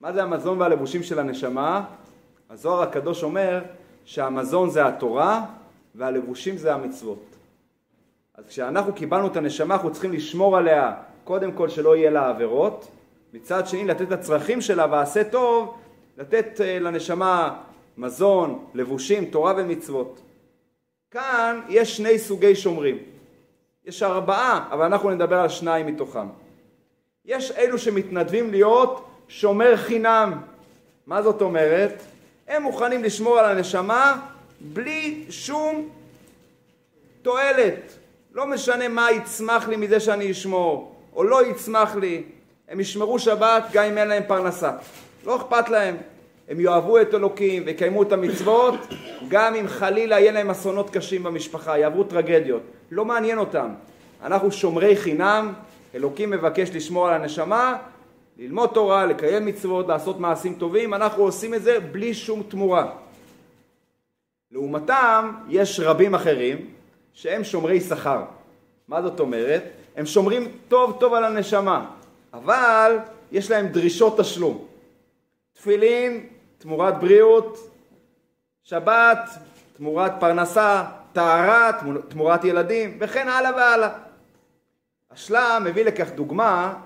מה 0.00 0.12
זה 0.12 0.22
המזון 0.22 0.60
והלבושים 0.60 1.02
של 1.02 1.18
הנשמה? 1.18 1.84
הזוהר 2.50 2.82
הקדוש 2.82 3.22
אומר 3.22 3.62
שהמזון 4.04 4.70
זה 4.70 4.86
התורה 4.86 5.44
והלבושים 5.94 6.56
זה 6.56 6.74
המצוות. 6.74 7.24
אז 8.34 8.44
כשאנחנו 8.48 8.92
קיבלנו 8.92 9.26
את 9.26 9.36
הנשמה 9.36 9.74
אנחנו 9.74 9.92
צריכים 9.92 10.12
לשמור 10.12 10.56
עליה 10.56 10.94
קודם 11.24 11.52
כל 11.52 11.68
שלא 11.68 11.96
יהיה 11.96 12.10
לה 12.10 12.28
עבירות, 12.28 12.88
מצד 13.32 13.66
שני 13.66 13.84
לתת 13.84 14.02
את 14.02 14.12
הצרכים 14.12 14.60
שלה 14.60 14.86
ועשה 14.90 15.24
טוב, 15.24 15.76
לתת 16.18 16.60
אה, 16.60 16.78
לנשמה 16.78 17.56
מזון, 17.96 18.64
לבושים, 18.74 19.24
תורה 19.24 19.54
ומצוות. 19.56 20.20
כאן 21.10 21.60
יש 21.68 21.96
שני 21.96 22.18
סוגי 22.18 22.54
שומרים. 22.54 22.98
יש 23.84 24.02
ארבעה, 24.02 24.68
אבל 24.70 24.84
אנחנו 24.84 25.10
נדבר 25.10 25.38
על 25.38 25.48
שניים 25.48 25.86
מתוכם. 25.86 26.26
יש 27.24 27.50
אלו 27.50 27.78
שמתנדבים 27.78 28.50
להיות 28.50 29.08
שומר 29.28 29.76
חינם. 29.76 30.40
מה 31.06 31.22
זאת 31.22 31.42
אומרת? 31.42 32.02
הם 32.48 32.62
מוכנים 32.62 33.04
לשמור 33.04 33.38
על 33.38 33.56
הנשמה 33.56 34.26
בלי 34.60 35.24
שום 35.30 35.88
תועלת. 37.22 37.92
לא 38.32 38.46
משנה 38.46 38.88
מה 38.88 39.12
יצמח 39.12 39.68
לי 39.68 39.76
מזה 39.76 40.00
שאני 40.00 40.30
אשמור, 40.30 40.94
או 41.14 41.24
לא 41.24 41.46
יצמח 41.46 41.94
לי. 41.94 42.22
הם 42.68 42.80
ישמרו 42.80 43.18
שבת 43.18 43.64
גם 43.72 43.84
אם 43.84 43.98
אין 43.98 44.08
להם 44.08 44.22
פרנסה. 44.26 44.72
לא 45.24 45.36
אכפת 45.36 45.68
להם. 45.68 45.96
הם 46.48 46.60
יאהבו 46.60 47.00
את 47.00 47.14
אלוקים 47.14 47.62
ויקיימו 47.66 48.02
את 48.02 48.12
המצוות, 48.12 48.74
גם 49.28 49.54
אם 49.54 49.68
חלילה 49.68 50.20
יהיה 50.20 50.32
להם 50.32 50.50
אסונות 50.50 50.90
קשים 50.90 51.22
במשפחה, 51.22 51.78
יעברו 51.78 52.04
טרגדיות. 52.04 52.62
לא 52.90 53.04
מעניין 53.04 53.38
אותם. 53.38 53.68
אנחנו 54.22 54.52
שומרי 54.52 54.96
חינם, 54.96 55.52
אלוקים 55.94 56.30
מבקש 56.30 56.70
לשמור 56.74 57.08
על 57.08 57.22
הנשמה, 57.22 57.76
ללמוד 58.38 58.70
תורה, 58.74 59.06
לקיים 59.06 59.46
מצוות, 59.46 59.88
לעשות 59.88 60.20
מעשים 60.20 60.54
טובים, 60.54 60.94
אנחנו 60.94 61.22
עושים 61.22 61.54
את 61.54 61.62
זה 61.62 61.80
בלי 61.80 62.14
שום 62.14 62.42
תמורה. 62.48 62.92
לעומתם, 64.52 65.32
יש 65.48 65.80
רבים 65.80 66.14
אחרים 66.14 66.66
שהם 67.12 67.44
שומרי 67.44 67.80
שכר. 67.80 68.22
מה 68.88 69.02
זאת 69.02 69.20
אומרת? 69.20 69.62
הם 69.96 70.06
שומרים 70.06 70.48
טוב 70.68 70.96
טוב 71.00 71.14
על 71.14 71.24
הנשמה, 71.24 71.86
אבל 72.34 72.98
יש 73.32 73.50
להם 73.50 73.66
דרישות 73.66 74.20
תשלום. 74.20 74.64
תפילין 75.52 76.26
תמורת 76.58 77.00
בריאות, 77.00 77.70
שבת 78.62 79.18
תמורת 79.76 80.12
פרנסה, 80.20 80.84
טהרה 81.12 81.70
תמורת 82.08 82.44
ילדים, 82.44 82.98
וכן 83.00 83.28
הלאה 83.28 83.50
והלאה. 83.56 83.98
השלה 85.10 85.58
מביא 85.64 85.84
לכך 85.84 86.10
דוגמה 86.10 86.82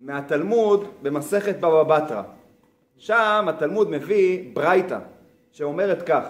מהתלמוד 0.00 0.88
במסכת 1.02 1.56
בבא 1.56 1.82
בתרא. 1.82 2.22
שם 2.96 3.46
התלמוד 3.48 3.90
מביא 3.90 4.54
ברייתא 4.54 4.98
שאומרת 5.52 6.02
כך: 6.06 6.24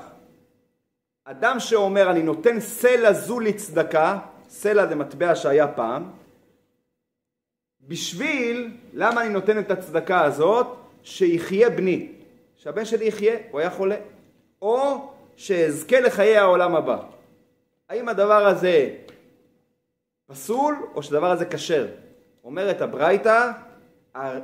אדם 1.25 1.61
שאומר 1.61 2.11
אני 2.11 2.23
נותן 2.23 2.61
סלע 2.61 3.13
זו 3.13 3.41
לצדקה, 3.41 4.19
סלע 4.49 4.87
זה 4.87 4.95
מטבע 4.95 5.35
שהיה 5.35 5.69
פעם, 5.69 6.11
בשביל, 7.81 8.77
למה 8.93 9.21
אני 9.23 9.29
נותן 9.29 9.59
את 9.59 9.71
הצדקה 9.71 10.25
הזאת? 10.25 10.84
שיחיה 11.05 11.71
בני, 11.71 12.09
שהבן 12.57 12.85
שלי 12.85 13.05
יחיה, 13.05 13.37
הוא 13.51 13.61
היה 13.61 13.71
חולה, 13.71 13.97
או 14.63 15.09
שאזכה 15.37 16.01
לחיי 16.01 16.37
העולם 16.37 16.77
הבא. 16.77 16.99
האם 17.89 18.09
הדבר 18.09 18.47
הזה 18.47 18.91
פסול 20.27 20.77
או 20.95 21.03
שהדבר 21.03 21.31
הזה 21.31 21.45
כשר? 21.45 21.87
אומרת 22.45 22.81
הברייתא, 22.81 23.51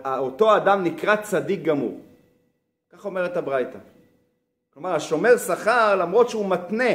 אותו 0.05 0.57
אדם 0.57 0.85
נקרא 0.85 1.17
צדיק 1.17 1.62
גמור. 1.62 2.00
כך 2.93 3.05
אומרת 3.05 3.37
הברייתא. 3.37 3.79
כלומר, 4.75 4.95
השומר 4.95 5.38
שכר, 5.38 5.97
למרות 5.97 6.31
שהוא 6.31 6.49
מתנה 6.49 6.93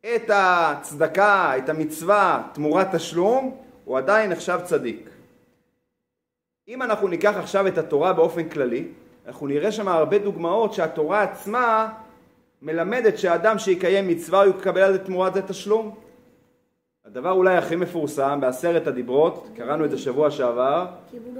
את 0.00 0.30
הצדקה, 0.34 1.52
את 1.58 1.68
המצווה, 1.68 2.42
תמורת 2.52 2.94
תשלום, 2.94 3.56
הוא 3.84 3.98
עדיין 3.98 4.30
נחשב 4.30 4.60
צדיק. 4.64 5.08
אם 6.68 6.82
אנחנו 6.82 7.08
ניקח 7.08 7.36
עכשיו 7.36 7.66
את 7.66 7.78
התורה 7.78 8.12
באופן 8.12 8.48
כללי, 8.48 8.88
אנחנו 9.26 9.46
נראה 9.46 9.72
שם 9.72 9.88
הרבה 9.88 10.18
דוגמאות 10.18 10.74
שהתורה 10.74 11.22
עצמה 11.22 11.92
מלמדת 12.62 13.18
שאדם 13.18 13.58
שיקיים 13.58 14.08
מצווה 14.08 14.42
הוא 14.42 14.54
יקבל 14.58 14.80
על 14.80 14.92
זה 14.92 15.04
תמורת 15.04 15.34
זה 15.34 15.42
תשלום. 15.42 15.94
הדבר 17.04 17.30
אולי 17.30 17.56
הכי 17.56 17.76
מפורסם 17.76 18.38
בעשרת 18.40 18.86
הדיברות, 18.86 19.48
קראנו 19.56 19.84
את 19.84 19.90
זה 19.90 19.98
שבוע 19.98 20.30
שעבר, 20.30 20.86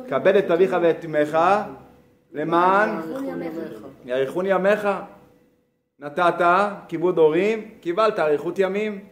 כבד 0.08 0.36
את 0.36 0.50
אביך 0.50 0.76
ואת 0.82 1.04
אמך 1.04 1.38
למען 2.32 3.00
יאריכון 4.04 4.46
ימיך. 4.46 4.88
נתת 5.98 6.46
כיבוד 6.88 7.18
הורים, 7.18 7.70
קיבלת 7.80 8.18
אריכות 8.18 8.58
ימים. 8.58 9.04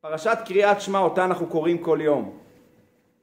פרשת 0.00 0.38
קריאת 0.44 0.80
שמע 0.80 0.98
אותה 0.98 1.24
אנחנו 1.24 1.46
קוראים 1.46 1.78
כל 1.78 1.98
יום. 2.02 2.45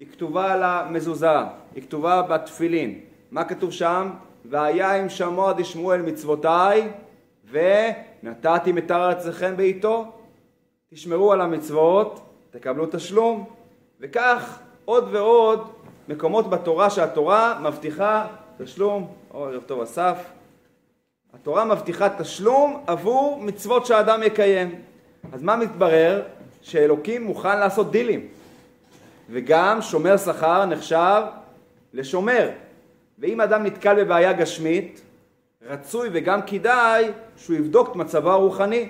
היא 0.04 0.12
כתובה 0.12 0.54
על 0.54 0.64
המזוזה, 0.64 1.38
היא 1.76 1.84
כתובה 1.84 2.22
בתפילין. 2.22 3.00
מה 3.32 3.44
כתוב 3.44 3.72
שם? 3.72 4.10
והיה 4.46 5.02
אם 5.02 5.10
שמוע 5.10 5.54
דשמואל 5.54 6.02
מצוותיי 6.02 6.90
ונתתי 7.52 8.72
מתר 8.72 9.06
ארצכם 9.06 9.58
בעיתו. 9.58 10.12
תשמרו 10.94 11.32
על 11.32 11.42
המצוות, 11.42 12.20
תקבלו 12.52 12.86
תשלום. 12.92 13.46
וכך 14.00 14.60
עוד 14.86 15.08
ועוד 15.12 15.68
מקומות 16.10 16.50
בתורה 16.50 16.90
שהתורה 16.90 17.60
מבטיחה 17.64 18.28
תשלום, 18.58 19.08
או 19.34 19.46
ערב 19.46 19.62
טוב 19.62 19.82
אסף, 19.82 20.18
התורה 21.34 21.66
מבטיחה 21.66 22.10
תשלום 22.10 22.84
עבור 22.88 23.40
מצוות 23.42 23.86
שהאדם 23.86 24.24
יקיים. 24.24 24.76
אז 25.34 25.44
מה 25.44 25.56
מתברר? 25.56 26.22
שאלוקים 26.62 27.24
מוכן 27.24 27.60
לעשות 27.60 27.92
דילים. 27.92 28.28
וגם 29.30 29.82
שומר 29.82 30.18
שכר 30.18 30.66
נחשב 30.66 31.22
לשומר. 31.94 32.50
ואם 33.20 33.42
אדם 33.42 33.64
נתקל 33.64 34.04
בבעיה 34.04 34.34
גשמית, 34.34 35.02
רצוי 35.62 36.10
וגם 36.14 36.42
כדאי 36.42 37.12
שהוא 37.38 37.56
יבדוק 37.56 37.90
את 37.92 37.96
מצבו 37.96 38.32
הרוחני. 38.32 38.90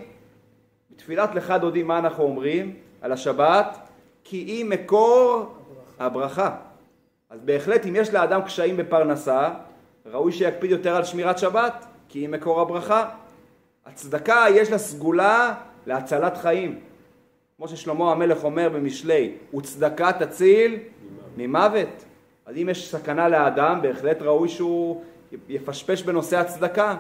בתפילת 0.92 1.36
לך 1.36 1.54
דודי 1.62 1.84
מה 1.84 2.00
אנחנו 2.00 2.24
אומרים 2.24 2.76
על 3.02 3.12
השבת? 3.12 3.78
כי 4.24 4.38
היא 4.38 4.66
מקור 4.66 5.56
הברכה. 6.00 6.56
אז 7.30 7.40
בהחלט 7.46 7.86
אם 7.86 7.96
יש 7.96 8.14
לאדם 8.14 8.42
קשיים 8.42 8.78
בפרנסה, 8.78 9.50
ראוי 10.06 10.32
שיקפיד 10.32 10.72
יותר 10.72 10.96
על 10.96 11.04
שמירת 11.04 11.38
שבת, 11.38 11.86
כי 12.10 12.20
היא 12.20 12.30
מקור 12.30 12.62
הברכה. 12.62 13.10
הצדקה 13.86 14.46
יש 14.50 14.72
לה 14.72 14.78
סגולה 14.78 15.54
להצלת 15.86 16.38
חיים. 16.38 16.80
כמו 17.64 17.70
ששלמה 17.70 18.12
המלך 18.12 18.44
אומר 18.44 18.70
במשלי, 18.70 19.32
וצדקה 19.58 20.12
תציל 20.12 20.80
ממוות. 21.38 22.06
אז 22.46 22.56
אם 22.58 22.70
יש 22.70 22.92
סכנה 22.92 23.30
לאדם, 23.30 23.82
בהחלט 23.82 24.22
ראוי 24.22 24.50
שהוא 24.50 25.04
יפשפש 25.50 26.04
בנושא 26.04 26.38
הצדקה. 26.38 26.96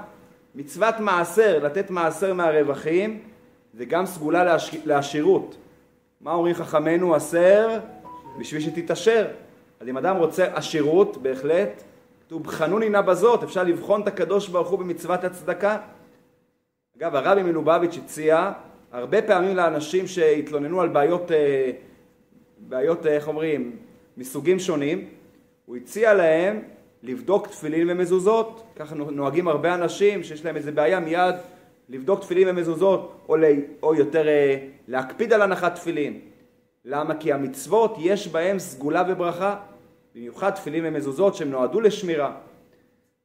מצוות 0.56 0.99
מעשר, 0.99 1.60
לתת 1.63 1.89
מעשר 1.89 2.34
מהרווחים, 2.34 3.19
זה 3.73 3.86
גם 3.86 4.06
סגולה 4.06 4.43
לעש... 4.43 4.76
לעשירות. 4.86 5.56
מה 6.21 6.34
אומרים 6.34 6.56
חכמינו? 6.56 7.15
עשר 7.15 7.80
בשביל 8.39 8.62
שתתעשר. 8.62 9.28
אז 9.80 9.88
אם 9.88 9.97
אדם 9.97 10.15
רוצה 10.17 10.45
עשירות, 10.54 11.17
בהחלט, 11.17 11.84
כתוב 12.26 12.43
בחנוני 12.43 12.89
נא 12.89 13.02
בזאת, 13.02 13.43
אפשר 13.43 13.63
לבחון 13.63 14.02
את 14.02 14.08
הקדוש 14.08 14.47
ברוך 14.47 14.69
הוא 14.69 14.80
במצוות 14.80 15.23
הצדקה. 15.23 15.78
אגב, 16.97 17.15
הרבי 17.15 17.43
מלובביץ' 17.43 17.97
הציע 17.97 18.52
הרבה 18.93 19.21
פעמים 19.21 19.56
לאנשים 19.56 20.08
שהתלוננו 20.08 20.82
על 20.82 20.89
בעיות, 20.89 21.32
אה, 21.32 21.71
בעיות, 22.58 23.06
איך 23.06 23.27
אומרים, 23.27 23.75
מסוגים 24.17 24.60
שונים, 24.60 25.10
הוא 25.65 25.75
הציע 25.75 26.13
להם 26.13 26.62
לבדוק 27.03 27.47
תפילין 27.47 27.89
ומזוזות. 27.89 28.63
ככה 28.75 28.95
נוהגים 28.95 29.47
הרבה 29.47 29.75
אנשים 29.75 30.23
שיש 30.23 30.45
להם 30.45 30.56
איזה 30.56 30.71
בעיה 30.71 30.99
מיד 30.99 31.36
לבדוק 31.89 32.19
תפילין 32.19 32.47
ומזוזות, 32.49 33.25
או, 33.29 33.36
ל... 33.36 33.43
או 33.84 33.95
יותר 33.95 34.27
אה, 34.27 34.67
להקפיד 34.88 35.34
על 35.34 35.41
הנחת 35.41 35.75
תפילין. 35.75 36.19
למה? 36.86 37.15
כי 37.15 37.34
המצוות 37.34 37.95
יש 37.99 38.27
בהם 38.27 38.60
סגולה 38.60 39.03
וברכה, 39.10 39.56
במיוחד 40.15 40.49
תפילין 40.49 40.86
ומזוזות 40.86 41.36
שהם 41.36 41.51
נועדו 41.51 41.82
לשמירה. 41.82 42.36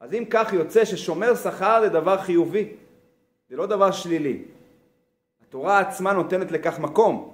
אז 0.00 0.14
אם 0.14 0.24
כך 0.30 0.52
יוצא 0.52 0.84
ששומר 0.84 1.34
שכר 1.34 1.80
זה 1.82 1.88
דבר 1.88 2.18
חיובי, 2.18 2.68
זה 3.50 3.56
לא 3.56 3.66
דבר 3.66 3.90
שלילי. 3.90 4.42
התורה 5.48 5.78
עצמה 5.78 6.12
נותנת 6.12 6.52
לכך 6.52 6.78
מקום, 6.78 7.32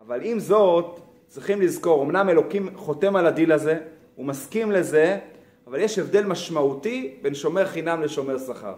אבל 0.00 0.20
עם 0.22 0.38
זאת 0.38 1.00
צריכים 1.26 1.60
לזכור, 1.60 2.02
אמנם 2.02 2.28
אלוקים 2.28 2.76
חותם 2.76 3.16
על 3.16 3.26
הדיל 3.26 3.52
הזה, 3.52 3.78
הוא 4.14 4.26
מסכים 4.26 4.72
לזה, 4.72 5.18
אבל 5.66 5.80
יש 5.80 5.98
הבדל 5.98 6.24
משמעותי 6.24 7.18
בין 7.22 7.34
שומר 7.34 7.66
חינם 7.66 8.02
לשומר 8.02 8.38
שכר. 8.38 8.74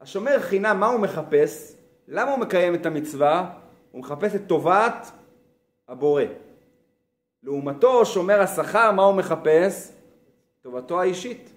השומר 0.00 0.40
חינם, 0.40 0.80
מה 0.80 0.86
הוא 0.86 1.00
מחפש? 1.00 1.76
למה 2.08 2.30
הוא 2.30 2.38
מקיים 2.38 2.74
את 2.74 2.86
המצווה? 2.86 3.50
הוא 3.92 4.00
מחפש 4.00 4.34
את 4.34 4.42
טובת 4.46 5.10
הבורא. 5.88 6.22
לעומתו, 7.42 8.06
שומר 8.06 8.40
השכר, 8.40 8.92
מה 8.92 9.02
הוא 9.02 9.14
מחפש? 9.14 9.92
טובתו 10.62 11.00
האישית. 11.00 11.50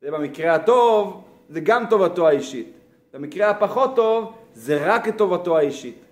זה 0.00 0.10
במקרה 0.10 0.54
הטוב, 0.54 1.24
זה 1.48 1.60
גם 1.60 1.84
טובתו 1.90 2.28
האישית. 2.28 2.72
במקרה 3.12 3.50
הפחות 3.50 3.96
טוב, 3.96 4.32
זה 4.58 4.94
רק 4.94 5.08
את 5.08 5.18
טובתו 5.18 5.58
האישית. 5.58 6.04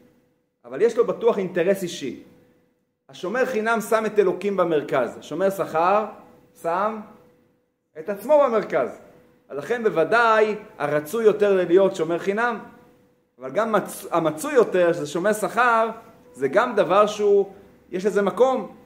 אבל 0.64 0.82
יש 0.82 0.96
לו 0.96 1.06
בטוח 1.06 1.38
אינטרס 1.38 1.82
אישי. 1.82 2.22
השומר 3.08 3.46
חינם 3.46 3.80
שם 3.80 4.06
את 4.06 4.18
אלוקים 4.18 4.56
במרכז. 4.56 5.16
השומר 5.18 5.50
שכר 5.50 6.04
שם 6.62 7.00
את 7.98 8.08
עצמו 8.08 8.38
במרכז. 8.44 9.00
אז 9.48 9.58
לכן 9.58 9.82
בוודאי 9.82 10.54
הרצוי 10.78 11.24
יותר 11.24 11.66
להיות 11.68 11.96
שומר 11.96 12.18
חינם. 12.18 12.58
אבל 13.38 13.50
גם 13.50 13.72
מצ... 13.72 14.06
המצוי 14.10 14.54
יותר, 14.54 14.92
שזה 14.92 15.06
שומר 15.06 15.32
שכר, 15.32 15.88
זה 16.32 16.48
גם 16.48 16.74
דבר 16.74 17.06
שהוא, 17.06 17.52
יש 17.90 18.06
לזה 18.06 18.22
מקום. 18.22 18.76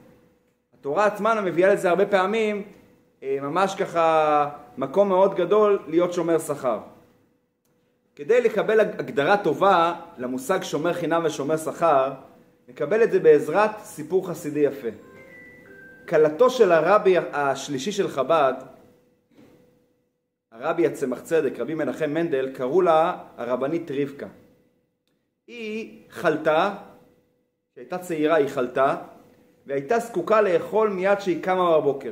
התורה 0.79 1.05
עצמה 1.05 1.41
מביאה 1.41 1.73
לזה 1.73 1.89
הרבה 1.89 2.05
פעמים, 2.05 2.63
אה, 3.23 3.37
ממש 3.41 3.75
ככה 3.75 4.49
מקום 4.77 5.09
מאוד 5.09 5.35
גדול 5.35 5.79
להיות 5.87 6.13
שומר 6.13 6.39
שכר. 6.39 6.79
כדי 8.15 8.41
לקבל 8.41 8.79
הגדרה 8.79 9.37
טובה 9.43 10.01
למושג 10.17 10.63
שומר 10.63 10.93
חינם 10.93 11.21
ושומר 11.25 11.57
שכר, 11.57 12.13
נקבל 12.67 13.03
את 13.03 13.11
זה 13.11 13.19
בעזרת 13.19 13.71
סיפור 13.83 14.27
חסידי 14.27 14.59
יפה. 14.59 14.87
כלתו 16.09 16.49
של 16.49 16.71
הרבי 16.71 17.15
השלישי 17.33 17.91
של 17.91 18.07
חב"ד, 18.07 18.53
הרבי 20.51 20.87
הצמח 20.87 21.19
צדק, 21.21 21.59
רבי 21.59 21.73
מנחם 21.73 22.09
מנדל, 22.09 22.51
קראו 22.53 22.81
לה 22.81 23.17
הרבנית 23.37 23.91
רבקה. 23.91 24.27
היא 25.47 26.01
חלתה, 26.09 26.75
כשהייתה 27.71 27.97
צעירה 27.97 28.35
היא 28.35 28.47
חלתה, 28.47 28.95
והייתה 29.67 29.99
זקוקה 29.99 30.41
לאכול 30.41 30.89
מיד 30.89 31.19
שהיא 31.19 31.43
קמה 31.43 31.77
בבוקר. 31.77 32.11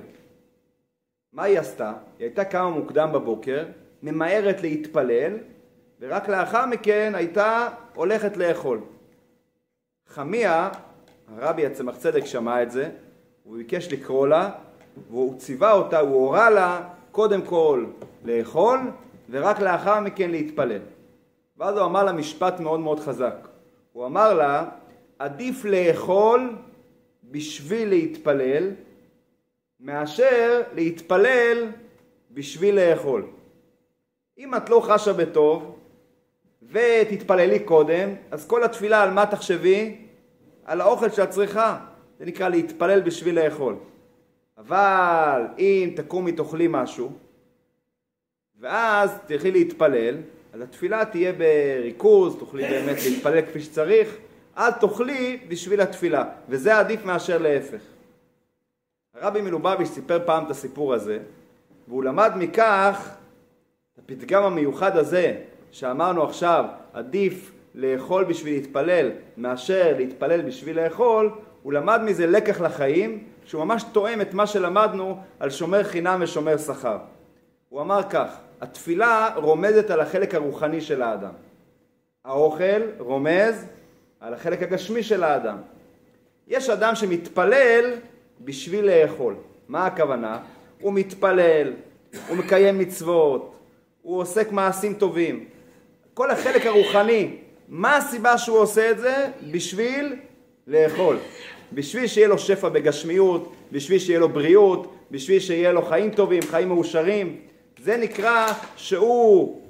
מה 1.33 1.43
היא 1.43 1.59
עשתה? 1.59 1.93
היא 2.19 2.25
הייתה 2.25 2.45
קמה 2.45 2.69
מוקדם 2.69 3.09
בבוקר, 3.13 3.65
ממהרת 4.03 4.61
להתפלל, 4.61 5.37
ורק 5.99 6.29
לאחר 6.29 6.65
מכן 6.65 7.11
הייתה 7.15 7.69
הולכת 7.95 8.37
לאכול. 8.37 8.79
חמיה, 10.07 10.69
הרבי 11.27 11.65
הצמח 11.65 11.97
צדק 11.97 12.25
שמע 12.25 12.63
את 12.63 12.71
זה, 12.71 12.89
הוא 13.43 13.57
ביקש 13.57 13.93
לקרוא 13.93 14.27
לה, 14.27 14.51
והוא 15.09 15.37
ציווה 15.37 15.71
אותה, 15.71 15.99
הוא 15.99 16.15
הורה 16.15 16.49
לה 16.49 16.89
קודם 17.11 17.41
כל 17.41 17.85
לאכול, 18.25 18.79
ורק 19.29 19.59
לאחר 19.59 19.99
מכן 19.99 20.31
להתפלל. 20.31 20.81
ואז 21.57 21.77
הוא 21.77 21.85
אמר 21.85 22.03
לה 22.03 22.11
משפט 22.11 22.59
מאוד 22.59 22.79
מאוד 22.79 22.99
חזק. 22.99 23.47
הוא 23.93 24.05
אמר 24.05 24.33
לה, 24.33 24.65
עדיף 25.19 25.65
לאכול 25.65 26.55
בשביל 27.23 27.89
להתפלל, 27.89 28.71
מאשר 29.79 30.61
להתפלל 30.73 31.67
בשביל 32.31 32.75
לאכול. 32.75 33.25
אם 34.37 34.55
את 34.55 34.69
לא 34.69 34.79
חשה 34.79 35.13
בטוב 35.13 35.78
ותתפללי 36.61 37.59
קודם, 37.59 38.09
אז 38.31 38.47
כל 38.47 38.63
התפילה 38.63 39.03
על 39.03 39.11
מה 39.11 39.25
תחשבי? 39.25 40.05
על 40.65 40.81
האוכל 40.81 41.09
שאת 41.09 41.29
צריכה. 41.29 41.79
זה 42.19 42.25
נקרא 42.25 42.49
להתפלל 42.49 43.01
בשביל 43.01 43.39
לאכול. 43.39 43.75
אבל 44.57 45.41
אם 45.59 45.93
תקומי 45.95 46.31
תאכלי 46.31 46.67
משהו, 46.69 47.11
ואז 48.59 49.11
תלכי 49.25 49.51
להתפלל, 49.51 50.15
אז 50.53 50.61
התפילה 50.61 51.05
תהיה 51.05 51.33
בריכוז, 51.33 52.35
תוכלי 52.39 52.63
באמת 52.63 52.97
להתפלל 53.05 53.41
כפי 53.41 53.61
שצריך, 53.61 54.17
אל 54.57 54.71
תאכלי 54.71 55.39
בשביל 55.47 55.81
התפילה, 55.81 56.23
וזה 56.49 56.77
עדיף 56.77 57.05
מאשר 57.05 57.37
להפך. 57.37 57.81
הרבי 59.13 59.41
מלובביץ' 59.41 59.87
סיפר 59.87 60.19
פעם 60.25 60.45
את 60.45 60.49
הסיפור 60.49 60.93
הזה, 60.93 61.19
והוא 61.87 62.03
למד 62.03 62.31
מכך 62.35 63.15
את 63.93 63.99
הפתגם 63.99 64.43
המיוחד 64.43 64.97
הזה, 64.97 65.41
שאמרנו 65.71 66.23
עכשיו, 66.23 66.65
עדיף 66.93 67.51
לאכול 67.75 68.23
בשביל 68.23 68.53
להתפלל 68.53 69.11
מאשר 69.37 69.93
להתפלל 69.97 70.41
בשביל 70.41 70.83
לאכול, 70.83 71.31
הוא 71.63 71.73
למד 71.73 72.01
מזה 72.05 72.27
לקח 72.27 72.61
לחיים, 72.61 73.23
שהוא 73.45 73.63
ממש 73.63 73.83
תואם 73.91 74.21
את 74.21 74.33
מה 74.33 74.47
שלמדנו 74.47 75.17
על 75.39 75.49
שומר 75.49 75.83
חינם 75.83 76.19
ושומר 76.23 76.57
שכר. 76.57 76.97
הוא 77.69 77.81
אמר 77.81 78.01
כך, 78.09 78.37
התפילה 78.61 79.29
רומזת 79.35 79.89
על 79.89 79.99
החלק 79.99 80.35
הרוחני 80.35 80.81
של 80.81 81.01
האדם. 81.01 81.33
האוכל 82.25 82.81
רומז 82.97 83.65
על 84.19 84.33
החלק 84.33 84.63
הגשמי 84.63 85.03
של 85.03 85.23
האדם. 85.23 85.57
יש 86.47 86.69
אדם 86.69 86.95
שמתפלל 86.95 87.93
בשביל 88.41 88.85
לאכול. 88.85 89.35
מה 89.67 89.85
הכוונה? 89.85 90.39
הוא 90.81 90.93
מתפלל, 90.93 91.73
הוא 92.27 92.37
מקיים 92.37 92.79
מצוות, 92.79 93.55
הוא 94.01 94.19
עוסק 94.19 94.51
מעשים 94.51 94.93
טובים. 94.93 95.45
כל 96.19 96.31
החלק 96.31 96.65
הרוחני, 96.65 97.35
מה 97.67 97.97
הסיבה 97.97 98.37
שהוא 98.37 98.57
עושה 98.57 98.91
את 98.91 98.99
זה? 98.99 99.27
בשביל 99.51 100.15
לאכול. 100.67 101.17
בשביל 101.73 102.07
שיהיה 102.07 102.27
לו 102.27 102.39
שפע 102.39 102.69
בגשמיות, 102.69 103.53
בשביל 103.71 103.99
שיהיה 103.99 104.19
לו 104.19 104.29
בריאות, 104.29 104.93
בשביל 105.11 105.39
שיהיה 105.39 105.71
לו 105.71 105.81
חיים 105.81 106.11
טובים, 106.11 106.41
חיים 106.41 106.67
מאושרים. 106.67 107.37
זה 107.83 107.97
נקרא 107.97 108.53
שהוא 108.75 109.61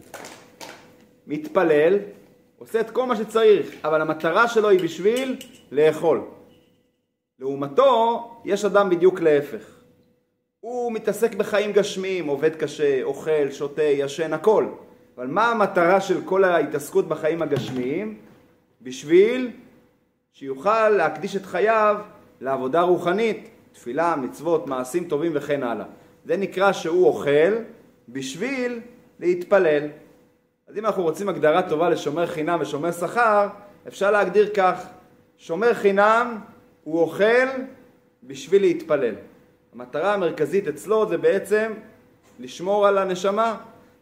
מתפלל, 1.28 2.00
עושה 2.58 2.80
את 2.80 2.90
כל 2.90 3.06
מה 3.06 3.16
שצריך, 3.16 3.72
אבל 3.84 4.02
המטרה 4.02 4.48
שלו 4.48 4.70
היא 4.70 4.80
בשביל 4.80 5.36
לאכול. 5.72 6.22
לעומתו, 7.40 8.30
יש 8.46 8.66
אדם 8.66 8.90
בדיוק 8.90 9.22
להפך. 9.22 9.80
הוא 10.60 10.92
מתעסק 10.92 11.36
בחיים 11.36 11.72
גשמיים, 11.72 12.28
עובד 12.28 12.56
קשה, 12.56 13.04
אוכל, 13.04 13.52
שותה, 13.52 13.84
ישן, 13.84 14.34
הכל. 14.34 14.66
אבל 15.20 15.28
מה 15.28 15.52
המטרה 15.52 16.02
של 16.02 16.22
כל 16.26 16.44
ההתעסקות 16.44 17.08
בחיים 17.08 17.42
הגשמיים? 17.42 18.18
בשביל 18.82 19.52
שיוכל 20.34 20.90
להקדיש 20.90 21.36
את 21.36 21.46
חייו 21.46 21.98
לעבודה 22.42 22.82
רוחנית, 22.82 23.50
תפילה, 23.72 24.16
מצוות, 24.16 24.68
מעשים 24.68 25.04
טובים 25.04 25.32
וכן 25.36 25.64
הלאה. 25.64 25.86
זה 26.26 26.38
נקרא 26.38 26.72
שהוא 26.72 27.08
אוכל 27.08 27.56
בשביל 28.10 28.80
להתפלל. 29.20 29.88
אז 30.68 30.78
אם 30.78 30.86
אנחנו 30.86 31.04
רוצים 31.04 31.30
הגדרה 31.30 31.70
טובה 31.70 31.90
לשומר 31.90 32.28
חינם 32.28 32.58
ושומר 32.62 32.92
שכר, 32.92 33.48
אפשר 33.88 34.12
להגדיר 34.12 34.50
כך, 34.56 34.86
שומר 35.38 35.74
חינם 35.74 36.38
הוא 36.84 37.02
אוכל 37.02 37.48
בשביל 38.24 38.62
להתפלל. 38.62 39.16
המטרה 39.74 40.14
המרכזית 40.14 40.68
אצלו 40.68 41.10
זה 41.10 41.18
בעצם 41.18 41.72
לשמור 42.40 42.88
על 42.88 42.98
הנשמה. 42.98 43.58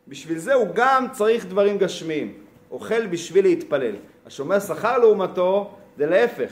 בשביל 0.08 0.38
זה 0.38 0.54
הוא 0.54 0.68
גם 0.74 1.06
צריך 1.12 1.46
דברים 1.46 1.78
גשמיים. 1.78 2.34
אוכל 2.72 3.08
בשביל 3.08 3.46
להתפלל. 3.46 3.96
השומר 4.26 4.60
שכר 4.60 4.98
לעומתו 4.98 5.72
זה 5.98 6.06
להפך. 6.06 6.52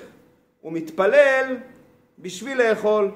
הוא 0.62 0.74
מתפלל 0.74 1.58
בשביל 2.20 2.58
לאכול. 2.58 3.12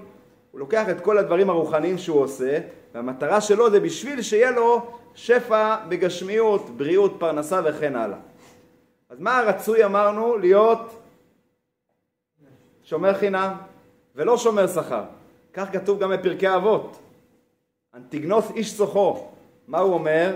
הוא 0.51 0.59
לוקח 0.59 0.89
את 0.89 1.01
כל 1.01 1.17
הדברים 1.17 1.49
הרוחניים 1.49 1.97
שהוא 1.97 2.21
עושה, 2.21 2.59
והמטרה 2.93 3.41
שלו 3.41 3.71
זה 3.71 3.79
בשביל 3.79 4.21
שיהיה 4.21 4.51
לו 4.51 4.91
שפע 5.15 5.75
בגשמיות, 5.89 6.69
בריאות, 6.77 7.15
פרנסה 7.19 7.61
וכן 7.65 7.95
הלאה. 7.95 8.17
אז 9.09 9.19
מה 9.19 9.39
הרצוי 9.39 9.85
אמרנו? 9.85 10.37
להיות 10.37 11.01
שומר 12.83 13.13
חינם 13.13 13.53
ולא 14.15 14.37
שומר 14.37 14.67
שכר. 14.67 15.03
כך 15.53 15.73
כתוב 15.73 15.99
גם 15.99 16.09
בפרקי 16.11 16.55
אבות. 16.55 16.99
אנטיגנוס 17.95 18.51
איש 18.55 18.77
צוחו. 18.77 19.27
מה 19.69 19.79
הוא 19.79 19.93
אומר? 19.93 20.35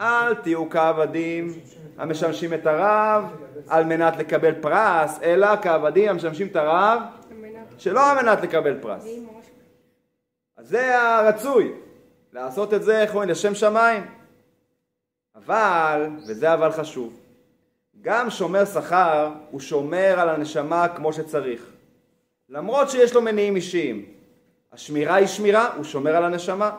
אל 0.00 0.34
תהיו 0.34 0.70
כעבדים 0.70 1.52
המשמשים 1.98 2.54
את 2.54 2.66
הרב 2.66 3.24
על 3.68 3.84
מנת 3.84 4.16
לקבל 4.16 4.54
פרס, 4.60 5.18
אלא 5.22 5.62
כעבדים 5.62 6.10
המשמשים 6.10 6.46
את 6.46 6.56
הרב 6.56 7.02
שלא 7.78 8.10
על 8.10 8.22
מנת 8.22 8.42
לקבל 8.42 8.78
פרס. 8.80 9.06
אז 10.56 10.68
זה 10.68 11.00
הרצוי, 11.00 11.72
לעשות 12.32 12.74
את 12.74 12.82
זה, 12.82 13.02
איך 13.02 13.10
אומרים, 13.10 13.28
לשם 13.28 13.54
שמיים. 13.54 14.02
אבל, 15.36 16.10
וזה 16.28 16.54
אבל 16.54 16.72
חשוב, 16.72 17.20
גם 18.00 18.30
שומר 18.30 18.64
שכר 18.64 19.32
הוא 19.50 19.60
שומר 19.60 20.14
על 20.20 20.28
הנשמה 20.28 20.88
כמו 20.88 21.12
שצריך. 21.12 21.66
למרות 22.48 22.90
שיש 22.90 23.14
לו 23.14 23.22
מניעים 23.22 23.56
אישיים. 23.56 24.04
השמירה 24.72 25.14
היא 25.14 25.26
שמירה, 25.26 25.74
הוא 25.76 25.84
שומר 25.84 26.16
על 26.16 26.24
הנשמה. 26.24 26.70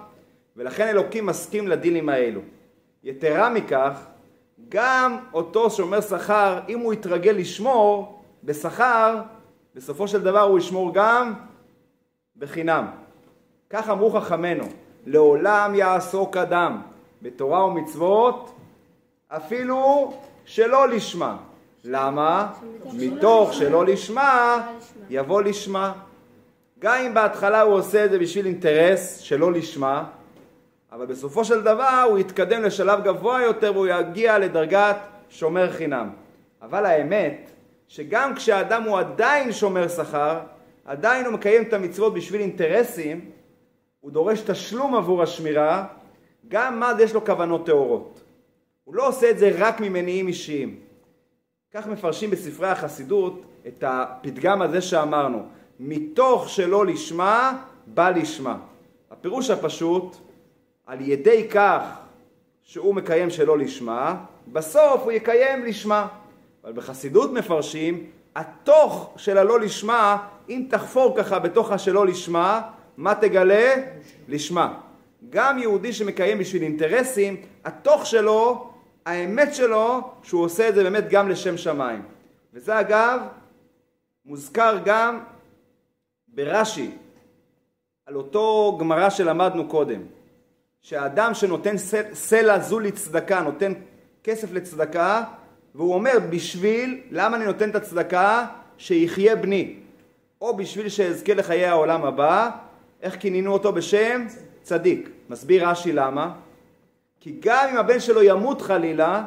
ולכן 0.58 0.88
אלוקים 0.88 1.26
מסכים 1.26 1.68
לדינים 1.68 2.10
האלו. 2.10 2.42
יתרה 3.04 3.50
מכך, 3.50 4.06
גם 4.70 5.18
אותו 5.34 5.70
שומר 5.70 6.02
שכר, 6.02 6.60
אם 6.70 6.80
הוא 6.80 6.94
יתרגל 6.94 7.32
לשמור 7.32 8.22
בשכר, 8.44 9.22
בסופו 9.76 10.08
של 10.08 10.22
דבר 10.22 10.42
הוא 10.42 10.60
ישמור 10.60 10.94
גם 10.94 11.34
בחינם. 12.38 12.86
כך 13.70 13.90
אמרו 13.90 14.12
חכמינו, 14.12 14.64
לעולם 15.06 15.76
יעסוק 15.76 16.38
אדם 16.38 16.82
בתורה 17.22 17.66
ומצוות 17.66 18.56
אפילו 19.28 20.14
שלא 20.46 20.88
לשמה. 20.88 21.38
למה? 21.84 22.54
מתוך 22.94 23.54
שלא 23.54 23.86
לשמה 23.86 24.68
יבוא 25.10 25.42
לשמה. 25.42 25.94
גם 26.80 26.98
אם 27.08 27.14
בהתחלה 27.14 27.62
הוא 27.62 27.74
עושה 27.74 28.06
את 28.06 28.12
זה 28.12 28.20
בשביל 28.20 28.46
אינטרס 28.46 29.18
שלא 29.18 29.52
לשמה, 29.52 30.04
אבל 30.94 31.06
בסופו 31.06 31.46
של 31.46 31.62
דבר 31.62 32.06
הוא 32.10 32.20
יתקדם 32.20 32.64
לשלב 32.64 33.04
גבוה 33.04 33.42
יותר 33.42 33.72
והוא 33.74 33.88
יגיע 33.88 34.40
לדרגת 34.40 34.98
שומר 35.30 35.72
חינם. 35.72 36.10
אבל 36.62 36.86
האמת 36.86 37.52
שגם 37.88 38.36
כשהאדם 38.36 38.84
הוא 38.84 39.00
עדיין 39.00 39.52
שומר 39.52 39.88
שכר, 39.88 40.40
עדיין 40.86 41.26
הוא 41.26 41.34
מקיים 41.34 41.64
את 41.64 41.74
המצוות 41.74 42.14
בשביל 42.14 42.42
אינטרסים, 42.42 43.30
הוא 44.00 44.12
דורש 44.12 44.42
תשלום 44.42 44.96
עבור 44.96 45.24
השמירה, 45.24 45.86
גם 46.48 46.84
אז 46.84 47.00
יש 47.00 47.14
לו 47.14 47.26
כוונות 47.26 47.66
טהורות. 47.66 48.22
הוא 48.84 48.96
לא 48.96 49.08
עושה 49.08 49.30
את 49.30 49.38
זה 49.38 49.52
רק 49.58 49.80
ממניעים 49.80 50.28
אישיים. 50.28 50.80
כך 51.74 51.88
מפרשים 51.88 52.30
בספרי 52.30 52.68
החסידות 52.68 53.46
את 53.68 53.84
הפתגם 53.88 54.62
הזה 54.62 54.82
שאמרנו, 54.82 55.46
מתוך 55.80 56.50
שלא 56.50 56.86
לשמה, 56.86 57.64
בא 57.88 58.10
לשמה. 58.10 58.58
הפירוש 59.12 59.50
הפשוט, 59.50 60.18
על 60.86 61.02
ידי 61.02 61.48
כך 61.52 61.82
שהוא 62.64 62.96
מקיים 62.96 63.30
שלא 63.30 63.58
לשמה, 63.58 64.16
בסוף 64.48 65.02
הוא 65.02 65.12
יקיים 65.12 65.66
לשמה. 65.66 66.08
אבל 66.64 66.74
בחסידות 66.74 67.34
מפרשים, 67.34 68.08
התוך 68.36 69.14
של 69.18 69.38
הלא 69.38 69.60
לשמה, 69.60 70.28
אם 70.50 70.66
תחפור 70.70 71.18
ככה 71.18 71.40
בתוך 71.40 71.72
השלא 71.72 72.06
לשמה, 72.08 72.62
מה 72.98 73.16
תגלה? 73.16 73.76
לשמה. 74.28 74.80
גם 75.30 75.60
יהודי 75.60 75.94
שמקיים 75.94 76.38
בשביל 76.38 76.64
אינטרסים, 76.64 77.42
התוך 77.66 78.06
שלו, 78.06 78.70
האמת 79.06 79.56
שלו, 79.56 80.02
שהוא 80.24 80.44
עושה 80.44 80.70
את 80.70 80.76
זה 80.76 80.84
באמת 80.84 81.10
גם 81.10 81.30
לשם 81.30 81.58
שמיים. 81.58 82.02
וזה 82.54 82.80
אגב 82.80 83.20
מוזכר 84.26 84.78
גם 84.86 85.20
ברש"י, 86.28 86.92
על 88.06 88.16
אותו 88.16 88.78
גמרא 88.80 89.10
שלמדנו 89.10 89.68
קודם, 89.68 90.02
שהאדם 90.84 91.34
שנותן 91.34 91.76
סלע 92.14 92.60
זו 92.60 92.80
לצדקה, 92.80 93.42
נותן 93.42 93.74
כסף 94.24 94.52
לצדקה, 94.52 95.24
והוא 95.76 95.94
אומר 95.94 96.18
בשביל, 96.30 97.02
למה 97.12 97.38
אני 97.38 97.46
נותן 97.46 97.70
את 97.70 97.76
הצדקה? 97.76 98.46
שיחיה 98.78 99.36
בני, 99.36 99.76
או 100.42 100.58
בשביל 100.58 100.90
שאזכה 100.90 101.34
לחיי 101.34 101.66
העולם 101.66 102.06
הבא, 102.06 102.50
איך 103.02 103.16
כינינו 103.20 103.54
אותו 103.54 103.74
בשם? 103.74 104.26
צדיק. 104.62 105.10
מסביר 105.30 105.70
רש"י 105.70 105.92
למה? 105.92 106.36
כי 107.20 107.38
גם 107.40 107.68
אם 107.72 107.78
הבן 107.78 108.00
שלו 108.00 108.24
ימות 108.24 108.62
חלילה, 108.62 109.26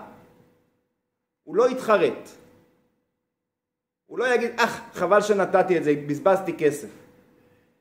הוא 1.45 1.57
לא 1.57 1.71
יתחרט. 1.71 2.29
הוא 4.07 4.19
לא 4.19 4.35
יגיד, 4.35 4.51
אך, 4.57 4.81
חבל 4.93 5.21
שנתתי 5.21 5.79
את 5.79 5.85
זה, 5.85 5.95
בזבזתי 6.07 6.53
כסף. 6.59 6.89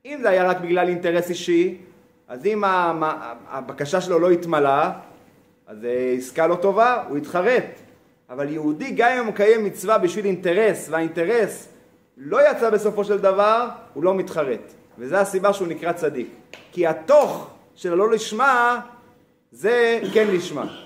אם 0.04 0.18
זה 0.22 0.28
היה 0.28 0.48
רק 0.48 0.60
בגלל 0.60 0.88
אינטרס 0.88 1.30
אישי, 1.30 1.78
אז 2.28 2.46
אם 2.46 2.62
הבקשה 3.48 4.00
שלו 4.00 4.18
לא 4.18 4.30
התמלאה, 4.30 4.92
אז 5.66 5.84
אה, 5.84 6.14
עסקה 6.18 6.46
לא 6.46 6.54
טובה, 6.54 7.02
הוא 7.08 7.18
יתחרט. 7.18 7.64
אבל 8.30 8.52
יהודי, 8.52 8.90
גם 8.90 9.12
אם 9.12 9.18
הוא 9.18 9.26
מקיים 9.26 9.64
מצווה 9.64 9.98
בשביל 9.98 10.24
אינטרס, 10.24 10.88
והאינטרס 10.90 11.68
לא 12.16 12.50
יצא 12.50 12.70
בסופו 12.70 13.04
של 13.04 13.18
דבר, 13.18 13.68
הוא 13.94 14.04
לא 14.04 14.14
מתחרט. 14.14 14.72
וזו 14.98 15.16
הסיבה 15.16 15.52
שהוא 15.52 15.68
נקרא 15.68 15.92
צדיק. 15.92 16.28
כי 16.72 16.86
התוך 16.86 17.50
של 17.74 17.92
הלא 17.92 18.10
לשמה, 18.10 18.80
זה 19.52 20.00
כן 20.14 20.26
לשמה. 20.30 20.76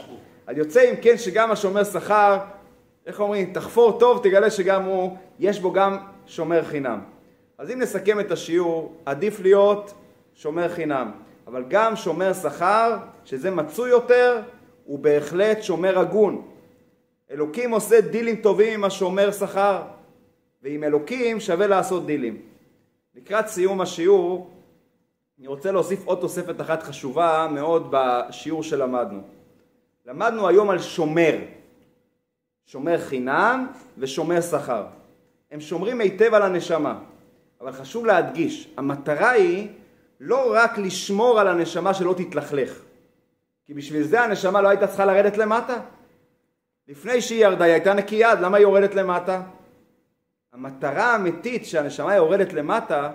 אז 0.47 0.59
יוצא 0.59 0.91
אם 0.91 0.95
כן 1.03 1.19
שגם 1.19 1.51
השומר 1.51 1.85
שכר, 1.85 2.39
איך 3.07 3.21
אומרים, 3.21 3.53
תחפור 3.53 3.99
טוב, 3.99 4.21
תגלה 4.23 4.51
שגם 4.51 4.85
הוא, 4.85 5.17
יש 5.39 5.61
בו 5.61 5.73
גם 5.73 5.99
שומר 6.27 6.65
חינם. 6.65 7.01
אז 7.59 7.71
אם 7.71 7.79
נסכם 7.79 8.21
את 8.21 8.31
השיעור, 8.31 8.95
עדיף 9.07 9.41
להיות 9.41 9.95
שומר 10.35 10.69
חינם. 10.69 11.11
אבל 11.51 11.65
גם 11.69 11.97
שומר 11.97 12.33
שכר, 12.33 12.97
שזה 13.25 13.51
מצוי 13.51 13.91
יותר, 13.91 14.41
הוא 14.85 14.99
בהחלט 14.99 15.63
שומר 15.63 15.99
הגון. 15.99 16.43
אלוקים 17.31 17.71
עושה 17.71 18.01
דילים 18.01 18.37
טובים 18.37 18.73
עם 18.75 18.85
השומר 18.85 19.33
שכר, 19.33 19.83
ועם 20.63 20.85
אלוקים 20.85 21.41
שווה 21.41 21.67
לעשות 21.67 22.07
דילים. 22.07 22.43
לקראת 23.15 23.47
סיום 23.47 23.81
השיעור, 23.81 24.51
אני 25.39 25.47
רוצה 25.47 25.73
להוסיף 25.73 26.07
עוד 26.07 26.19
תוספת 26.21 26.61
אחת 26.61 26.83
חשובה 26.83 27.49
מאוד 27.53 27.89
בשיעור 27.91 28.63
שלמדנו. 28.63 29.21
למדנו 30.07 30.49
היום 30.49 30.71
על 30.71 30.79
שומר, 30.79 31.39
שומר 32.67 32.99
חינם 32.99 33.67
ושומר 33.99 34.41
שכר. 34.41 34.85
הם 35.51 35.61
שומרים 35.61 36.01
היטב 36.01 36.35
על 36.35 36.43
הנשמה, 36.43 36.99
אבל 37.61 37.73
חשוב 37.73 38.07
להדגיש, 38.07 38.69
המטרה 38.77 39.31
היא 39.31 39.69
לא 40.21 40.53
רק 40.55 40.79
לשמור 40.79 41.41
על 41.41 41.49
הנשמה 41.49 41.95
שלא 41.95 42.15
תתלכלך, 42.17 42.83
כי 43.67 43.75
בשביל 43.75 44.03
זה 44.03 44.21
הנשמה 44.21 44.61
לא 44.61 44.69
הייתה 44.69 44.87
צריכה 44.87 45.05
לרדת 45.05 45.37
למטה. 45.37 45.77
לפני 46.89 47.21
שהיא 47.21 47.45
ירדה 47.45 47.65
היא 47.65 47.73
הייתה 47.73 47.95
נקייה, 47.95 48.33
אז 48.33 48.39
למה 48.41 48.57
היא 48.57 48.63
יורדת 48.63 48.95
למטה? 48.95 49.43
המטרה 50.53 51.05
האמיתית 51.05 51.67
שהנשמה 51.67 52.15
יורדת 52.15 52.53
למטה 52.53 53.11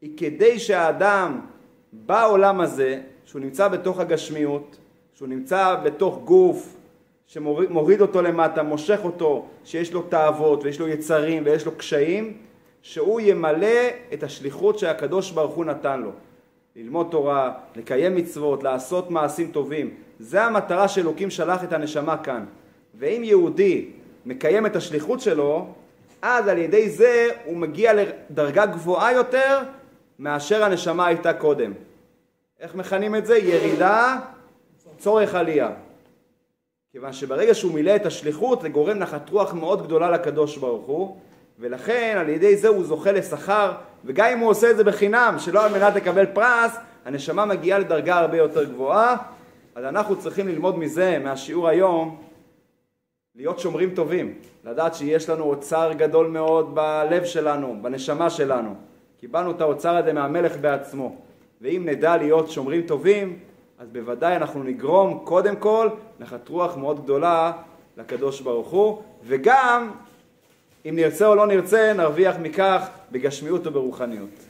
היא 0.00 0.18
כדי 0.18 0.58
שהאדם 0.58 1.40
בעולם 1.92 2.60
הזה, 2.60 3.00
שהוא 3.24 3.40
נמצא 3.40 3.68
בתוך 3.68 4.00
הגשמיות, 4.00 4.76
שהוא 5.14 5.28
נמצא 5.28 5.74
בתוך 5.74 6.20
גוף 6.24 6.76
שמוריד 7.26 8.00
אותו 8.00 8.22
למטה, 8.22 8.62
מושך 8.62 9.00
אותו, 9.04 9.46
שיש 9.64 9.92
לו 9.92 10.02
תאוות 10.02 10.64
ויש 10.64 10.80
לו 10.80 10.88
יצרים 10.88 11.42
ויש 11.46 11.66
לו 11.66 11.76
קשיים, 11.76 12.36
שהוא 12.82 13.20
ימלא 13.20 13.88
את 14.12 14.22
השליחות 14.22 14.78
שהקדוש 14.78 15.30
ברוך 15.30 15.54
הוא 15.54 15.64
נתן 15.64 16.00
לו. 16.00 16.10
ללמוד 16.76 17.08
תורה, 17.10 17.52
לקיים 17.76 18.16
מצוות, 18.16 18.62
לעשות 18.62 19.10
מעשים 19.10 19.50
טובים. 19.50 19.90
זה 20.18 20.42
המטרה 20.42 20.88
שאלוקים 20.88 21.30
שלח 21.30 21.64
את 21.64 21.72
הנשמה 21.72 22.16
כאן. 22.18 22.44
ואם 22.94 23.20
יהודי 23.24 23.90
מקיים 24.26 24.66
את 24.66 24.76
השליחות 24.76 25.20
שלו, 25.20 25.66
אז 26.22 26.48
על 26.48 26.58
ידי 26.58 26.90
זה 26.90 27.28
הוא 27.44 27.56
מגיע 27.56 27.92
לדרגה 27.94 28.66
גבוהה 28.66 29.12
יותר 29.12 29.58
מאשר 30.18 30.64
הנשמה 30.64 31.06
הייתה 31.06 31.32
קודם. 31.32 31.72
איך 32.60 32.74
מכנים 32.74 33.16
את 33.16 33.26
זה? 33.26 33.38
ירידה, 33.38 34.18
צורך 34.98 35.34
עלייה. 35.34 35.70
כיוון 36.92 37.12
שברגע 37.12 37.54
שהוא 37.54 37.74
מילא 37.74 37.96
את 37.96 38.06
השליחות 38.06 38.62
זה 38.62 38.68
גורם 38.68 38.98
נחת 38.98 39.30
רוח 39.30 39.54
מאוד 39.54 39.86
גדולה 39.86 40.10
לקדוש 40.10 40.56
ברוך 40.56 40.86
הוא 40.86 41.16
ולכן 41.58 42.16
על 42.20 42.28
ידי 42.28 42.56
זה 42.56 42.68
הוא 42.68 42.84
זוכה 42.84 43.12
לשכר 43.12 43.72
וגם 44.06 44.26
אם 44.32 44.38
הוא 44.38 44.50
עושה 44.50 44.70
את 44.70 44.76
זה 44.76 44.84
בחינם 44.84 45.34
שלא 45.38 45.64
על 45.64 45.72
מנת 45.72 45.94
לקבל 45.94 46.26
פרס 46.26 46.76
הנשמה 47.04 47.44
מגיעה 47.44 47.78
לדרגה 47.78 48.18
הרבה 48.18 48.36
יותר 48.36 48.64
גבוהה 48.64 49.16
אז 49.76 49.84
אנחנו 49.84 50.16
צריכים 50.18 50.48
ללמוד 50.48 50.78
מזה, 50.78 51.18
מהשיעור 51.18 51.68
היום 51.68 52.16
להיות 53.34 53.58
שומרים 53.58 53.94
טובים, 53.94 54.34
לדעת 54.64 54.94
שיש 54.94 55.30
לנו 55.30 55.44
אוצר 55.44 55.92
גדול 55.92 56.26
מאוד 56.26 56.74
בלב 56.74 57.24
שלנו, 57.24 57.76
בנשמה 57.82 58.30
שלנו. 58.30 58.74
קיבלנו 59.20 59.50
את 59.50 59.60
האוצר 59.60 59.96
הזה 59.96 60.12
מהמלך 60.12 60.56
בעצמו. 60.56 61.16
ואם 61.60 61.82
נדע 61.86 62.16
להיות 62.16 62.50
שומרים 62.50 62.82
טובים, 62.82 63.38
אז 63.78 63.88
בוודאי 63.88 64.36
אנחנו 64.36 64.62
נגרום 64.62 65.20
קודם 65.24 65.56
כל 65.56 65.88
נחת 66.20 66.48
רוח 66.48 66.76
מאוד 66.76 67.04
גדולה 67.04 67.52
לקדוש 67.96 68.40
ברוך 68.40 68.68
הוא, 68.68 69.02
וגם 69.24 69.90
אם 70.88 70.96
נרצה 70.96 71.26
או 71.26 71.34
לא 71.34 71.46
נרצה 71.46 71.92
נרוויח 71.96 72.36
מכך 72.42 72.88
בגשמיות 73.12 73.66
וברוחניות. 73.66 74.45